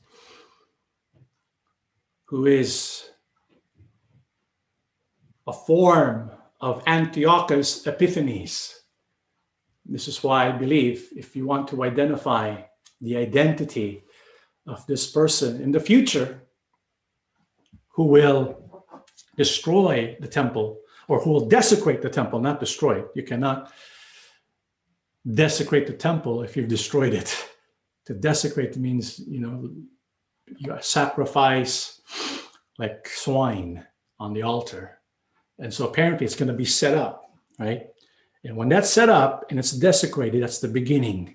[2.27, 3.11] who is
[5.47, 6.31] a form
[6.61, 8.75] of antiochus epiphanes
[9.87, 12.57] this is why i believe if you want to identify
[13.01, 14.03] the identity
[14.67, 16.41] of this person in the future
[17.89, 18.87] who will
[19.37, 23.71] destroy the temple or who will desecrate the temple not destroy it you cannot
[25.33, 27.51] desecrate the temple if you've destroyed it.
[28.07, 29.71] To desecrate means, you know,
[30.57, 32.01] you sacrifice
[32.79, 33.85] like swine
[34.19, 34.99] on the altar.
[35.59, 37.87] And so apparently it's going to be set up, right?
[38.45, 41.35] And when that's set up and it's desecrated, that's the beginning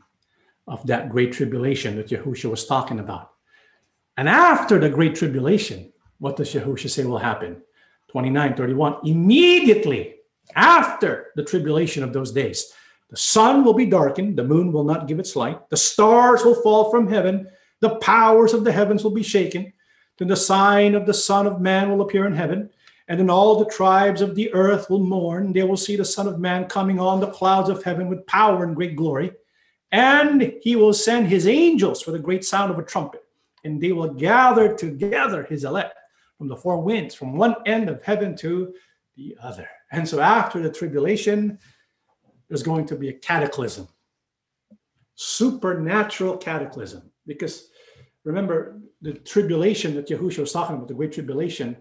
[0.68, 3.32] of that great tribulation that Yahusha was talking about.
[4.18, 7.62] And after the great tribulation, what does Yahusha say will happen?
[8.10, 8.98] 29, 31.
[9.06, 10.16] Immediately
[10.56, 12.72] after the tribulation of those days,
[13.10, 16.62] the sun will be darkened, the moon will not give its light, the stars will
[16.62, 17.48] fall from heaven,
[17.80, 19.74] the powers of the heavens will be shaken.
[20.18, 22.70] Then the sign of the Son of Man will appear in heaven,
[23.08, 25.54] and then all the tribes of the earth will mourn.
[25.54, 28.64] They will see the Son of Man coming on the clouds of heaven with power
[28.64, 29.32] and great glory.
[29.92, 33.24] And he will send his angels with a great sound of a trumpet,
[33.64, 35.98] and they will gather together his elect
[36.38, 38.74] from the four winds, from one end of heaven to
[39.16, 39.68] the other.
[39.92, 41.58] And so after the tribulation,
[42.50, 43.88] there's going to be a cataclysm,
[45.16, 47.12] supernatural cataclysm.
[47.26, 47.70] Because
[48.26, 51.78] remember, the tribulation that Yahusha was talking about, the great tribulation,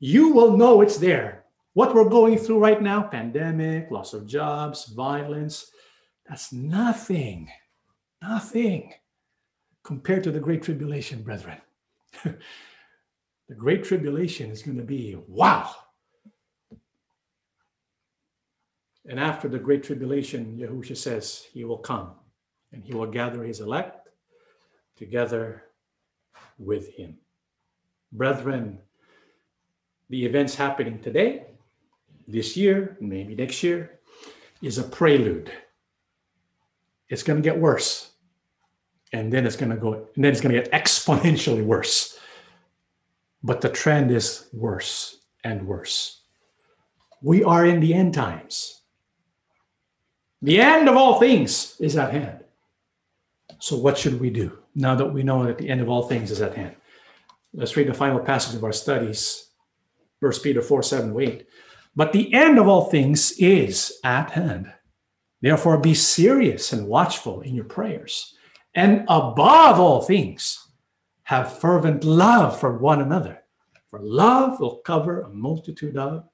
[0.00, 1.44] you will know it's there.
[1.74, 5.70] What we're going through right now pandemic, loss of jobs, violence
[6.28, 7.50] that's nothing,
[8.20, 8.92] nothing
[9.82, 11.58] compared to the great tribulation, brethren.
[12.24, 15.74] the great tribulation is going to be wow.
[19.08, 22.10] And after the great tribulation, Yahusha says he will come
[22.72, 24.08] and he will gather his elect
[24.96, 25.64] together
[26.58, 27.16] with him.
[28.12, 28.78] Brethren,
[30.10, 31.46] the events happening today,
[32.26, 33.98] this year, maybe next year,
[34.60, 35.50] is a prelude.
[37.08, 38.10] It's going to get worse.
[39.14, 42.18] And then it's going to go, and then it's going to get exponentially worse.
[43.42, 46.22] But the trend is worse and worse.
[47.22, 48.78] We are in the end times.
[50.42, 52.44] The end of all things is at hand.
[53.60, 56.30] So, what should we do now that we know that the end of all things
[56.30, 56.76] is at hand?
[57.52, 59.48] Let's read the final passage of our studies,
[60.20, 61.46] First Peter 4 7 8.
[61.96, 64.72] But the end of all things is at hand.
[65.40, 68.34] Therefore, be serious and watchful in your prayers.
[68.74, 70.68] And above all things,
[71.24, 73.42] have fervent love for one another.
[73.90, 76.28] For love will cover a multitude of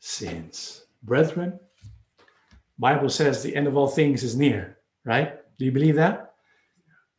[0.00, 0.84] sins.
[1.02, 1.58] Brethren,
[2.78, 5.34] Bible says the end of all things is near, right?
[5.58, 6.34] Do you believe that?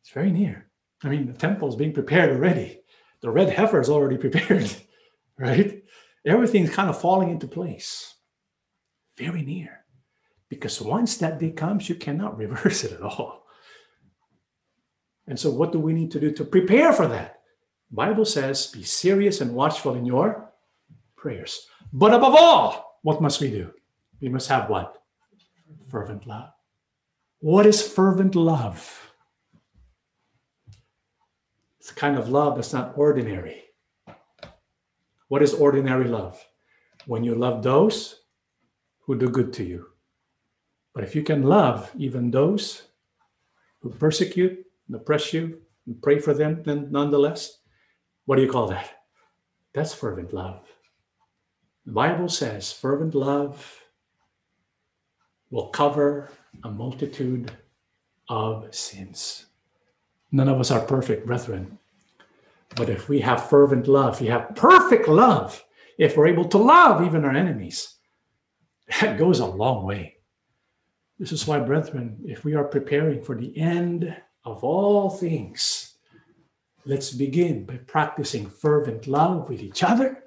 [0.02, 0.70] It's very near.
[1.02, 2.80] I mean, the temple is being prepared already.
[3.20, 4.70] The red heifer is already prepared,
[5.38, 5.82] right?
[6.24, 8.14] Everything's kind of falling into place.
[9.16, 9.84] Very near.
[10.48, 13.44] Because once that day comes, you cannot reverse it at all.
[15.26, 17.40] And so, what do we need to do to prepare for that?
[17.90, 20.50] Bible says, be serious and watchful in your
[21.16, 21.66] prayers.
[21.92, 23.72] But above all, what must we do?
[24.20, 24.98] We must have what?
[25.88, 26.50] Fervent love.
[27.40, 29.12] What is fervent love?
[31.78, 33.62] It's a kind of love that's not ordinary.
[35.28, 36.44] What is ordinary love?
[37.06, 38.22] When you love those
[39.00, 39.86] who do good to you.
[40.94, 42.82] But if you can love even those
[43.80, 47.58] who persecute and oppress you and pray for them, then nonetheless,
[48.26, 48.90] what do you call that?
[49.72, 50.66] That's fervent love.
[51.86, 53.80] The Bible says fervent love
[55.50, 56.30] will cover
[56.64, 57.50] a multitude
[58.28, 59.46] of sins.
[60.30, 61.78] None of us are perfect, brethren.
[62.76, 65.64] But if we have fervent love, if we have perfect love,
[65.96, 67.96] if we're able to love even our enemies,
[69.00, 70.16] that goes a long way.
[71.18, 75.94] This is why, brethren, if we are preparing for the end of all things,
[76.84, 80.24] let's begin by practicing fervent love with each other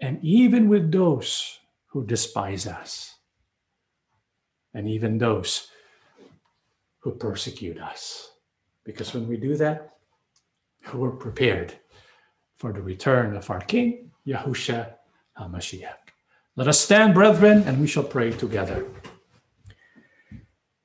[0.00, 3.16] and even with those who despise us,
[4.74, 5.68] and even those
[7.00, 8.30] who persecute us.
[8.84, 9.96] Because when we do that,
[10.94, 11.74] we're prepared
[12.58, 14.94] for the return of our King, Yahusha
[15.38, 15.94] HaMashiach.
[16.56, 18.86] Let us stand, brethren, and we shall pray together.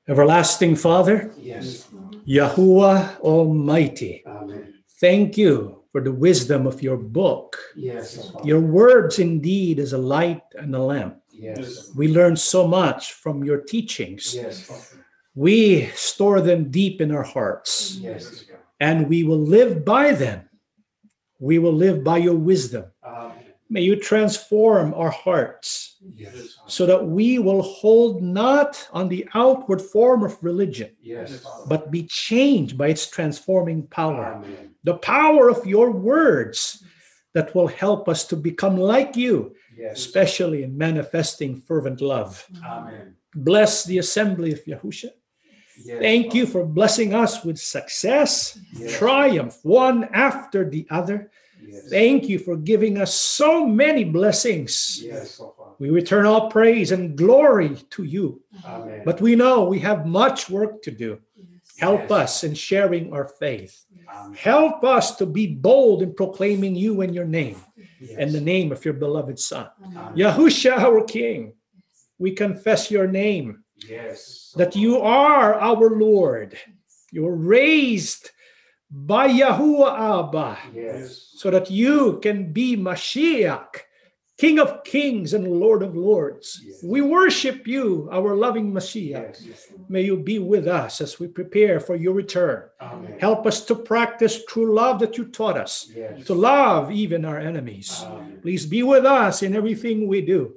[0.08, 1.88] Everlasting Father, Yes.
[2.26, 4.74] Yahuwah Almighty, Amen.
[5.00, 7.56] thank you for the wisdom of your book.
[7.74, 8.30] Yes.
[8.44, 11.18] Your words indeed is a light and a lamp.
[11.38, 11.90] Yes.
[11.96, 14.34] We learn so much from your teachings.
[14.34, 14.94] Yes.
[15.34, 18.44] We store them deep in our hearts Yes.
[18.80, 20.48] and we will live by them.
[21.38, 22.84] We will live by your wisdom.
[23.04, 23.32] Amen.
[23.68, 26.56] May you transform our hearts Yes.
[26.66, 31.44] so that we will hold not on the outward form of religion, Yes.
[31.68, 34.36] but be changed by its transforming power.
[34.36, 34.74] Amen.
[34.84, 36.82] The power of your words
[37.34, 39.98] that will help us to become like you, Yes.
[39.98, 42.46] especially in manifesting fervent love.
[42.64, 43.14] Amen.
[43.34, 45.10] Bless the assembly of Yahusha.
[45.84, 45.98] Yes.
[46.00, 48.96] Thank you for blessing us with success, Yes.
[48.98, 51.30] triumph, one after the other.
[51.62, 51.88] Yes.
[51.90, 55.02] Thank you for giving us so many blessings.
[55.02, 55.40] Yes.
[55.78, 58.40] We return all praise and glory to you.
[58.64, 59.02] Amen.
[59.04, 61.18] But we know we have much work to do.
[61.76, 62.10] Help Yes.
[62.10, 63.84] us in sharing our faith.
[64.08, 64.34] Amen.
[64.38, 67.56] Help us to be bold in proclaiming you and your name
[68.00, 68.16] Yes.
[68.18, 69.68] and the name of your beloved Son.
[69.84, 70.12] Amen.
[70.16, 71.54] Yahusha, our King,
[72.18, 74.52] we confess your name, Yes.
[74.56, 76.56] that you are our Lord.
[77.10, 78.30] You were raised
[78.90, 81.32] by Yahuwah Abba Yes.
[81.36, 83.80] so that you can be Mashiach
[84.38, 86.60] King of kings and Lord of lords.
[86.62, 86.82] Yes.
[86.84, 89.32] We worship you, our loving Messiah.
[89.40, 89.68] Yes.
[89.88, 92.64] May you be with us as we prepare for your return.
[92.82, 93.18] Amen.
[93.18, 96.26] Help us to practice true love that you taught us, Yes.
[96.26, 98.02] to love even our enemies.
[98.04, 98.38] Amen.
[98.42, 100.54] Please be with us in everything we do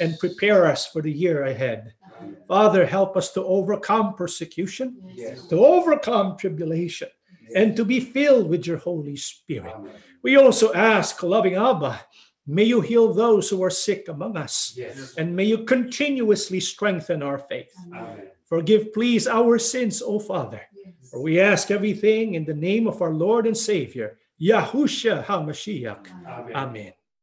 [0.00, 1.94] and prepare us for the year ahead.
[2.20, 2.36] Amen.
[2.48, 4.96] Father, help us to overcome persecution,
[5.50, 7.08] to overcome tribulation,
[7.54, 9.72] and to be filled with your Holy Spirit.
[10.22, 12.00] We also ask, loving Abba,
[12.54, 15.14] may you heal those who are sick among us, Yes.
[15.16, 17.72] and may you continuously strengthen our faith.
[17.92, 18.28] Amen.
[18.46, 20.60] Forgive, please, our sins, O Father.
[21.10, 26.06] For we ask everything in the name of our Lord and Savior, Yahusha HaMashiach.
[26.26, 26.56] Amen.
[26.56, 26.92] Amen.